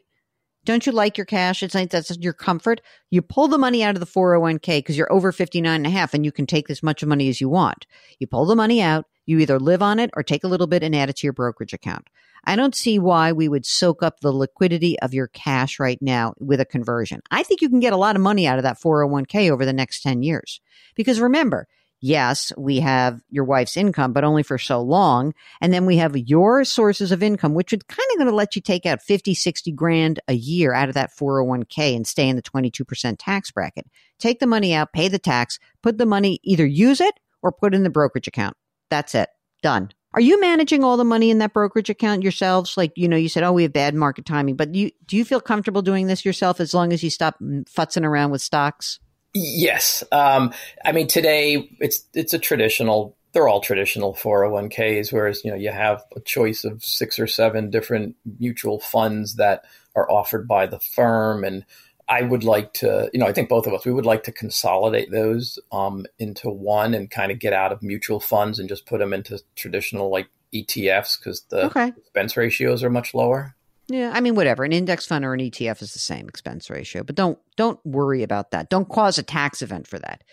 Don't 0.65 0.85
you 0.85 0.91
like 0.91 1.17
your 1.17 1.25
cash? 1.25 1.61
It's 1.61 1.75
like 1.75 1.91
that's 1.91 2.17
your 2.17 2.33
comfort. 2.33 2.81
You 3.11 3.21
pull 3.21 3.47
the 3.47 3.57
money 3.57 3.83
out 3.83 3.95
of 3.95 3.99
the 3.99 4.07
401k 4.07 4.79
because 4.79 4.97
you're 4.97 5.11
over 5.13 5.31
59 5.31 5.73
and 5.73 5.85
a 5.85 5.91
half 5.91 6.13
and 6.13 6.25
you 6.25 6.31
can 6.31 6.47
take 6.47 6.69
as 6.69 6.81
much 6.81 7.05
money 7.05 7.29
as 7.29 7.39
you 7.39 7.49
want. 7.49 7.85
You 8.17 8.25
pull 8.25 8.45
the 8.45 8.55
money 8.55 8.81
out, 8.81 9.05
you 9.27 9.37
either 9.39 9.59
live 9.59 9.83
on 9.83 9.99
it 9.99 10.09
or 10.15 10.23
take 10.23 10.43
a 10.43 10.47
little 10.47 10.67
bit 10.67 10.81
and 10.81 10.95
add 10.95 11.09
it 11.09 11.17
to 11.17 11.27
your 11.27 11.33
brokerage 11.33 11.73
account. 11.73 12.09
I 12.45 12.55
don't 12.55 12.75
see 12.75 12.97
why 12.99 13.31
we 13.31 13.47
would 13.47 13.65
soak 13.65 14.01
up 14.01 14.19
the 14.19 14.31
liquidity 14.31 14.99
of 14.99 15.13
your 15.13 15.27
cash 15.27 15.79
right 15.79 15.99
now 16.01 16.33
with 16.39 16.59
a 16.59 16.65
conversion. 16.65 17.21
I 17.29 17.43
think 17.43 17.61
you 17.61 17.69
can 17.69 17.79
get 17.79 17.93
a 17.93 17.97
lot 17.97 18.15
of 18.15 18.21
money 18.21 18.47
out 18.47 18.57
of 18.57 18.63
that 18.63 18.79
401k 18.81 19.51
over 19.51 19.65
the 19.65 19.73
next 19.73 20.01
10 20.01 20.23
years. 20.23 20.61
Because 20.95 21.19
remember, 21.19 21.67
yes, 22.05 22.51
we 22.55 22.79
have 22.81 23.19
your 23.31 23.45
wife's 23.45 23.75
income, 23.75 24.13
but 24.13 24.23
only 24.23 24.43
for 24.43 24.59
so 24.59 24.79
long. 24.79 25.33
And 25.59 25.73
then 25.73 25.87
we 25.87 25.97
have 25.97 26.15
your 26.15 26.63
sources 26.63 27.11
of 27.11 27.23
income, 27.23 27.55
which 27.55 27.71
would 27.71 27.87
kind 27.87 28.07
of 28.11 28.17
going 28.19 28.29
to 28.29 28.35
let 28.35 28.55
you 28.55 28.61
take 28.61 28.85
out 28.85 29.01
50, 29.01 29.33
60 29.33 29.71
grand 29.71 30.19
a 30.27 30.33
year 30.33 30.71
out 30.71 30.87
of 30.87 30.93
that 30.93 31.09
401k 31.15 31.95
and 31.95 32.05
stay 32.05 32.29
in 32.29 32.35
the 32.35 32.43
22% 32.43 33.15
tax 33.17 33.49
bracket. 33.49 33.87
Take 34.19 34.39
the 34.39 34.45
money 34.45 34.71
out, 34.71 34.93
pay 34.93 35.07
the 35.07 35.17
tax, 35.17 35.57
put 35.81 35.97
the 35.97 36.05
money, 36.05 36.39
either 36.43 36.65
use 36.65 37.01
it 37.01 37.15
or 37.41 37.51
put 37.51 37.73
in 37.73 37.81
the 37.81 37.89
brokerage 37.89 38.27
account. 38.27 38.55
That's 38.91 39.15
it. 39.15 39.29
Done. 39.63 39.89
Are 40.13 40.21
you 40.21 40.39
managing 40.39 40.83
all 40.83 40.97
the 40.97 41.03
money 41.03 41.31
in 41.31 41.39
that 41.39 41.53
brokerage 41.53 41.89
account 41.89 42.21
yourselves? 42.21 42.77
Like, 42.77 42.91
you 42.95 43.07
know, 43.07 43.17
you 43.17 43.29
said, 43.29 43.43
oh, 43.43 43.51
we 43.51 43.63
have 43.63 43.73
bad 43.73 43.95
market 43.95 44.27
timing, 44.27 44.55
but 44.55 44.75
you, 44.75 44.91
do 45.07 45.17
you 45.17 45.25
feel 45.25 45.41
comfortable 45.41 45.81
doing 45.81 46.05
this 46.05 46.23
yourself 46.23 46.59
as 46.59 46.73
long 46.73 46.93
as 46.93 47.03
you 47.03 47.09
stop 47.09 47.35
mm, 47.41 47.65
futzing 47.65 48.05
around 48.05 48.29
with 48.29 48.43
stocks? 48.43 48.99
Yes. 49.35 50.01
Um, 50.13 50.53
I 50.85 50.93
mean, 50.93 51.07
today 51.07 51.69
it's, 51.81 52.05
it's 52.13 52.33
a 52.33 52.39
traditional, 52.39 53.17
they're 53.33 53.49
all 53.49 53.59
traditional 53.59 54.15
401ks, 54.15 55.11
whereas, 55.11 55.43
you 55.43 55.51
know, 55.51 55.57
you 55.57 55.71
have 55.71 56.03
a 56.15 56.21
choice 56.21 56.63
of 56.63 56.83
six 56.85 57.19
or 57.19 57.27
seven 57.27 57.69
different 57.69 58.15
mutual 58.39 58.79
funds 58.79 59.35
that 59.35 59.65
are 59.93 60.09
offered 60.09 60.47
by 60.47 60.67
the 60.67 60.79
firm. 60.79 61.43
And 61.43 61.65
I 62.07 62.21
would 62.21 62.45
like 62.45 62.73
to, 62.75 63.09
you 63.11 63.19
know, 63.19 63.25
I 63.25 63.33
think 63.33 63.49
both 63.49 63.67
of 63.67 63.73
us, 63.73 63.85
we 63.85 63.91
would 63.91 64.05
like 64.05 64.23
to 64.23 64.31
consolidate 64.31 65.11
those 65.11 65.59
um, 65.71 66.05
into 66.17 66.49
one 66.49 66.93
and 66.93 67.11
kind 67.11 67.29
of 67.29 67.39
get 67.39 67.51
out 67.51 67.73
of 67.73 67.83
mutual 67.83 68.21
funds 68.21 68.57
and 68.57 68.69
just 68.69 68.85
put 68.85 68.99
them 68.99 69.11
into 69.11 69.41
traditional 69.55 70.09
like 70.09 70.27
ETFs 70.53 71.19
because 71.19 71.41
the 71.49 71.65
okay. 71.65 71.89
expense 71.89 72.37
ratios 72.37 72.83
are 72.83 72.89
much 72.89 73.13
lower. 73.13 73.54
Yeah, 73.87 74.11
I 74.13 74.19
mean, 74.19 74.35
whatever. 74.35 74.63
An 74.63 74.73
index 74.73 75.05
fund 75.05 75.23
or 75.23 75.33
an 75.33 75.39
ETF 75.39 75.81
is 75.81 75.93
the 75.93 75.99
same 75.99 76.27
expense 76.27 76.69
ratio, 76.69 77.03
but 77.03 77.15
don't 77.15 77.37
don't 77.55 77.79
worry 77.85 78.23
about 78.23 78.51
that. 78.51 78.69
Don't 78.69 78.89
cause 78.89 79.17
a 79.17 79.23
tax 79.23 79.61
event 79.61 79.87
for 79.87 79.99
that. 79.99 80.23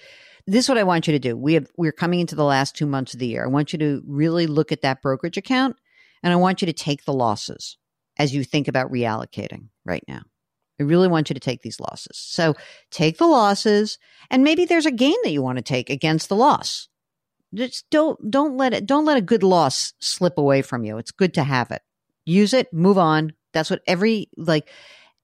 This 0.46 0.64
is 0.64 0.68
what 0.68 0.78
I 0.78 0.84
want 0.84 1.06
you 1.06 1.12
to 1.12 1.18
do. 1.18 1.36
We 1.36 1.54
have 1.54 1.70
we're 1.76 1.92
coming 1.92 2.20
into 2.20 2.34
the 2.34 2.44
last 2.44 2.74
two 2.74 2.86
months 2.86 3.12
of 3.12 3.20
the 3.20 3.26
year. 3.26 3.44
I 3.44 3.48
want 3.48 3.72
you 3.72 3.78
to 3.80 4.02
really 4.06 4.46
look 4.46 4.72
at 4.72 4.80
that 4.82 5.02
brokerage 5.02 5.36
account, 5.36 5.76
and 6.22 6.32
I 6.32 6.36
want 6.36 6.62
you 6.62 6.66
to 6.66 6.72
take 6.72 7.04
the 7.04 7.12
losses 7.12 7.76
as 8.18 8.34
you 8.34 8.42
think 8.44 8.68
about 8.68 8.90
reallocating 8.90 9.68
right 9.84 10.04
now. 10.08 10.22
I 10.80 10.84
really 10.84 11.08
want 11.08 11.30
you 11.30 11.34
to 11.34 11.40
take 11.40 11.62
these 11.62 11.80
losses. 11.80 12.16
So 12.16 12.54
take 12.90 13.18
the 13.18 13.26
losses 13.26 13.98
and 14.30 14.42
maybe 14.42 14.64
there's 14.64 14.86
a 14.86 14.90
gain 14.90 15.14
that 15.22 15.30
you 15.30 15.42
want 15.42 15.58
to 15.58 15.62
take 15.62 15.90
against 15.90 16.28
the 16.28 16.36
loss. 16.36 16.88
Just 17.54 17.88
don't 17.90 18.30
don't 18.30 18.56
let 18.56 18.72
it 18.72 18.86
don't 18.86 19.04
let 19.04 19.18
a 19.18 19.22
good 19.22 19.42
loss 19.42 19.92
slip 20.00 20.38
away 20.38 20.62
from 20.62 20.84
you. 20.84 20.98
It's 20.98 21.10
good 21.10 21.34
to 21.34 21.44
have 21.44 21.70
it. 21.70 21.82
Use 22.24 22.54
it, 22.54 22.72
move 22.72 22.98
on. 22.98 23.34
That's 23.52 23.70
what 23.70 23.82
every 23.86 24.28
like 24.36 24.68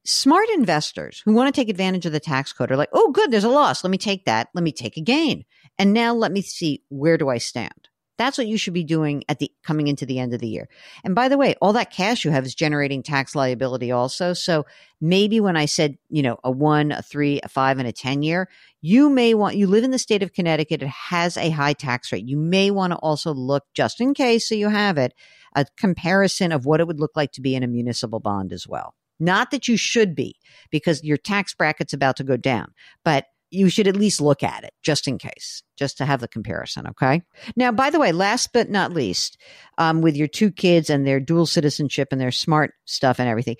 smart 0.05 0.49
investors 0.51 1.23
who 1.25 1.33
want 1.33 1.55
to 1.55 1.61
take 1.61 1.69
advantage 1.69 2.07
of 2.07 2.13
the 2.13 2.21
tax 2.21 2.53
code 2.53 2.71
are 2.71 2.77
like, 2.77 2.91
"Oh 2.93 3.11
good, 3.13 3.31
there's 3.31 3.45
a 3.45 3.49
loss. 3.49 3.85
Let 3.85 3.91
me 3.91 3.99
take 3.99 4.25
that. 4.25 4.49
Let 4.55 4.65
me 4.65 4.73
take 4.73 4.97
a 4.97 5.03
gain. 5.03 5.45
And 5.79 5.93
now 5.93 6.15
let 6.15 6.33
me 6.33 6.43
see 6.43 6.83
where 6.89 7.19
do 7.19 7.29
I 7.29 7.39
stand?" 7.39 7.89
That's 8.19 8.37
what 8.37 8.49
you 8.49 8.59
should 8.59 8.75
be 8.75 8.85
doing 8.85 9.23
at 9.29 9.39
the 9.39 9.51
coming 9.63 9.87
into 9.87 10.05
the 10.05 10.19
end 10.19 10.35
of 10.35 10.41
the 10.41 10.49
year. 10.49 10.69
And 11.05 11.15
by 11.15 11.29
the 11.29 11.39
way, 11.39 11.55
all 11.63 11.73
that 11.75 11.93
cash 11.93 12.25
you 12.25 12.33
have 12.33 12.45
is 12.45 12.55
generating 12.55 13.05
tax 13.05 13.37
liability 13.37 13.93
also. 13.93 14.33
So 14.33 14.67
maybe 15.01 15.39
when 15.39 15.57
I 15.57 15.67
said, 15.67 15.99
you 16.11 16.23
know, 16.23 16.37
a 16.43 16.51
one, 16.51 16.91
a 16.91 17.01
three, 17.01 17.41
a 17.45 17.49
five, 17.49 17.79
and 17.79 17.87
a 17.87 17.93
10 17.93 18.23
year, 18.23 18.49
you 18.81 19.09
may 19.09 19.35
want, 19.35 19.57
you 19.57 19.69
live 19.69 19.85
in 19.85 19.93
the 19.93 20.01
state 20.01 20.25
of 20.25 20.33
Connecticut. 20.33 20.83
It 20.83 20.89
has 20.89 21.37
a 21.37 21.51
high 21.51 21.75
tax 21.75 22.11
rate. 22.11 22.27
You 22.27 22.37
may 22.37 22.73
want 22.73 22.93
to 22.93 22.99
also 22.99 23.33
look 23.33 23.65
just 23.73 24.01
in 24.01 24.15
case 24.15 24.49
so 24.49 24.57
you 24.57 24.69
have 24.69 24.99
it, 24.99 25.15
a 25.55 25.67
comparison 25.77 26.53
of 26.53 26.67
what 26.67 26.81
it 26.81 26.87
would 26.87 27.01
look 27.01 27.17
like 27.17 27.33
to 27.33 27.41
be 27.41 27.55
in 27.55 27.63
a 27.63 27.69
municipal 27.69 28.21
bond 28.21 28.53
as 28.53 28.67
well. 28.67 28.95
Not 29.21 29.51
that 29.51 29.67
you 29.67 29.77
should 29.77 30.15
be 30.15 30.37
because 30.71 31.03
your 31.03 31.17
tax 31.17 31.55
bracket's 31.55 31.93
about 31.93 32.17
to 32.17 32.25
go 32.25 32.37
down, 32.37 32.73
but 33.05 33.27
you 33.51 33.71
should 33.71 33.89
at 33.89 33.97
least 33.97 34.21
look 34.21 34.43
at 34.43 34.63
it 34.63 34.75
just 34.83 35.09
in 35.09 35.17
case, 35.17 35.63
just 35.77 35.97
to 35.99 36.05
have 36.05 36.21
the 36.21 36.29
comparison. 36.29 36.87
Okay. 36.87 37.23
Now, 37.57 37.73
by 37.73 37.91
the 37.91 37.99
way, 37.99 38.13
last 38.13 38.53
but 38.53 38.69
not 38.69 38.93
least, 38.93 39.39
um, 39.79 40.03
with 40.03 40.17
your 40.17 40.29
two 40.29 40.51
kids 40.51 40.91
and 40.91 41.07
their 41.07 41.19
dual 41.19 41.47
citizenship 41.47 42.09
and 42.13 42.21
their 42.21 42.31
smart 42.31 42.75
stuff 42.85 43.19
and 43.19 43.29
everything, 43.29 43.57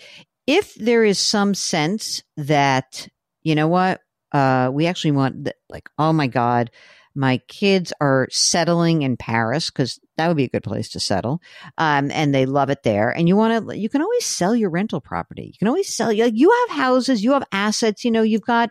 if 0.47 0.75
there 0.75 1.05
is 1.05 1.19
some 1.19 1.55
sense 1.55 2.23
that, 2.37 3.09
you 3.43 3.55
know 3.55 3.69
what, 3.69 4.03
uh, 4.33 4.71
we 4.73 4.87
actually 4.87 5.13
want, 5.13 5.45
the, 5.45 5.55
like, 5.71 5.89
oh 5.99 6.13
my 6.13 6.27
God, 6.27 6.71
my 7.19 7.39
kids 7.49 7.93
are 8.01 8.29
settling 8.31 9.03
in 9.03 9.17
Paris 9.17 9.71
because 9.71 9.99
that 10.17 10.29
would 10.29 10.37
be 10.37 10.45
a 10.45 10.49
good 10.49 10.63
place 10.63 10.89
to 10.91 11.01
settle. 11.01 11.41
Um, 11.77 12.13
and 12.13 12.33
they 12.33 12.47
love 12.47 12.71
it 12.71 12.85
there. 12.85 13.11
And 13.11 13.27
you 13.27 13.35
want 13.35 13.69
to, 13.69 13.77
you 13.77 13.89
can 13.89 14.03
always 14.03 14.25
sell 14.25 14.55
your 14.55 14.71
rental 14.71 15.01
property. 15.01 15.47
You 15.47 15.59
can 15.59 15.67
always 15.67 15.93
sell, 15.93 16.13
you, 16.13 16.51
have 16.69 16.77
houses, 16.77 17.25
you 17.25 17.33
have 17.33 17.43
assets, 17.51 18.05
you 18.05 18.13
know, 18.13 18.23
you've 18.23 18.43
got, 18.43 18.71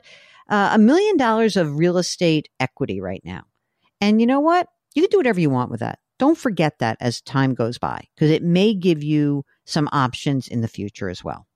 uh, 0.50 0.72
a 0.74 0.78
million 0.78 1.18
dollars 1.18 1.58
of 1.58 1.78
real 1.78 1.98
estate 1.98 2.48
equity 2.58 3.02
right 3.02 3.22
now. 3.26 3.42
And 4.00 4.22
you 4.22 4.28
know 4.28 4.40
what? 4.40 4.68
You 4.96 5.02
can 5.02 5.10
do 5.10 5.18
whatever 5.18 5.42
you 5.42 5.50
want 5.50 5.70
with 5.70 5.82
that. 5.82 6.00
Don't 6.18 6.38
forget 6.38 6.80
that 6.80 6.98
as 7.02 7.22
time 7.22 7.54
goes 7.54 7.78
by 7.78 8.08
because 8.16 8.32
it 8.32 8.44
may 8.44 8.74
give 8.74 9.04
you 9.04 9.44
some 9.66 9.90
options 9.92 10.48
in 10.48 10.62
the 10.62 10.70
future 10.70 11.10
as 11.10 11.22
well. 11.22 11.48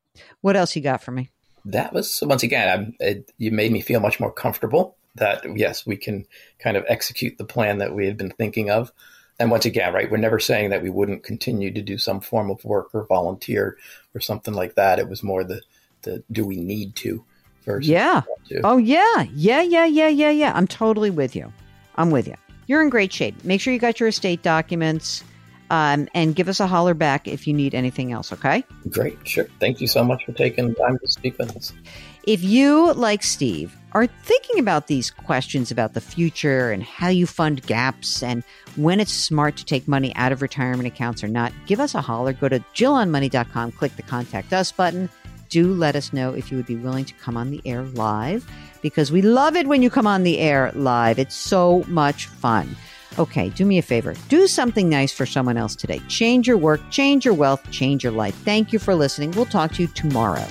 What 0.42 0.58
else 0.58 0.76
you 0.76 0.82
got 0.82 1.02
for 1.02 1.12
me? 1.12 1.32
That 1.64 1.94
was 1.94 2.22
once 2.22 2.44
again, 2.44 2.96
it, 3.00 3.32
you 3.38 3.52
made 3.52 3.72
me 3.72 3.80
feel 3.80 4.02
much 4.02 4.20
more 4.20 4.32
comfortable 4.32 4.98
that 5.16 5.44
yes, 5.58 5.86
we 5.86 5.98
can 5.98 6.26
kind 6.60 6.78
of 6.78 6.86
execute 6.88 7.38
the 7.38 7.46
plan 7.46 7.80
that 7.80 7.94
we 7.94 8.06
had 8.06 8.18
been 8.18 8.32
thinking 8.32 8.70
of. 8.70 8.92
And 9.40 9.50
once 9.50 9.66
again, 9.66 9.94
right, 9.94 10.10
we're 10.10 10.18
never 10.18 10.40
saying 10.40 10.70
that 10.70 10.84
we 10.84 10.90
wouldn't 10.90 11.24
continue 11.24 11.72
to 11.72 11.82
do 11.82 11.98
some 11.98 12.22
form 12.22 12.52
of 12.52 12.64
work 12.64 12.90
or 12.94 13.06
volunteer 13.06 13.78
or 14.14 14.22
something 14.22 14.54
like 14.54 14.76
that. 14.76 15.00
It 15.00 15.10
was 15.10 15.24
more 15.24 15.44
the 15.44 15.62
the 16.04 16.24
do 16.32 16.46
we 16.46 16.58
need 16.58 16.96
to 16.98 17.24
versus 17.66 17.90
yeah. 17.90 18.22
Oh 18.64 18.78
yeah, 18.78 19.24
yeah, 19.34 19.62
yeah, 19.62 19.86
yeah, 19.86 20.08
yeah, 20.08 20.30
yeah. 20.30 20.52
I'm 20.56 20.68
totally 20.68 21.10
with 21.10 21.36
you. 21.36 21.52
I'm 21.96 22.12
with 22.12 22.28
you. 22.28 22.36
You're 22.68 22.82
in 22.82 22.90
great 22.90 23.12
shape. 23.12 23.44
Make 23.44 23.62
sure 23.62 23.74
you 23.74 23.80
got 23.80 24.00
your 24.00 24.10
estate 24.10 24.44
documents. 24.44 25.24
Um, 25.72 26.10
and 26.14 26.36
give 26.36 26.50
us 26.50 26.60
a 26.60 26.68
holler 26.68 26.94
back 26.94 27.30
if 27.30 27.48
you 27.48 27.54
need 27.54 27.74
anything 27.74 28.12
else, 28.12 28.34
okay? 28.34 28.66
Great, 28.90 29.18
sure. 29.26 29.48
Thank 29.62 29.80
you 29.80 29.88
so 29.88 30.04
much 30.04 30.26
for 30.26 30.34
taking 30.34 30.68
the 30.68 30.76
time 30.76 31.00
to 31.00 31.08
speak 31.08 31.38
with 31.38 31.56
us. 31.56 31.72
If 32.28 32.44
you, 32.44 32.92
like 32.92 33.24
Steve, 33.24 33.74
are 33.94 34.06
thinking 34.06 34.60
about 34.60 34.88
these 34.88 35.10
questions 35.10 35.72
about 35.72 35.94
the 35.94 36.02
future 36.02 36.72
and 36.72 36.84
how 36.84 37.08
you 37.08 37.26
fund 37.26 37.66
gaps 37.66 38.22
and 38.22 38.44
when 38.76 39.00
it's 39.00 39.14
smart 39.14 39.56
to 39.58 39.66
take 39.66 39.88
money 39.88 40.14
out 40.18 40.34
of 40.34 40.42
retirement 40.42 40.88
accounts 40.88 41.24
or 41.24 41.30
not, 41.30 41.54
give 41.68 41.80
us 41.80 41.96
a 41.96 42.02
holler. 42.02 42.34
Go 42.34 42.50
to 42.50 42.60
JillOnMoney.com, 42.76 43.72
click 43.72 43.96
the 43.96 44.04
Contact 44.04 44.52
Us 44.52 44.74
button 44.74 45.10
do 45.52 45.74
let 45.74 45.98
us 45.98 46.14
know 46.14 46.34
if 46.34 46.50
you 46.50 46.58
would 46.58 46.66
be 46.66 46.78
willing 46.78 47.06
to 47.06 47.14
come 47.16 47.38
on 47.38 47.52
the 47.52 47.62
air 47.66 47.84
live 47.84 48.50
because 48.82 49.12
we 49.12 49.22
love 49.22 49.56
it 49.56 49.68
when 49.68 49.82
you 49.84 49.90
come 49.90 50.08
on 50.08 50.24
the 50.24 50.40
air 50.40 50.72
live. 50.74 51.20
It's 51.20 51.36
so 51.36 51.84
much 51.88 52.26
fun. 52.26 52.76
Okay, 53.20 53.50
do 53.50 53.66
me 53.66 53.78
a 53.78 53.82
favor. 53.82 54.16
Do 54.30 54.48
something 54.48 54.88
nice 54.88 55.12
for 55.12 55.26
someone 55.26 55.58
else 55.58 55.76
today. 55.76 56.00
Change 56.08 56.48
your 56.48 56.58
work, 56.58 56.82
change 56.90 57.26
your 57.26 57.34
wealth, 57.34 57.70
change 57.70 58.04
your 58.04 58.14
life. 58.14 58.36
Thank 58.44 58.72
you 58.72 58.80
for 58.80 58.96
listening. 58.96 59.32
We'll 59.32 59.46
talk 59.46 59.74
to 59.74 59.82
you 59.82 59.88
tomorrow. 59.90 60.48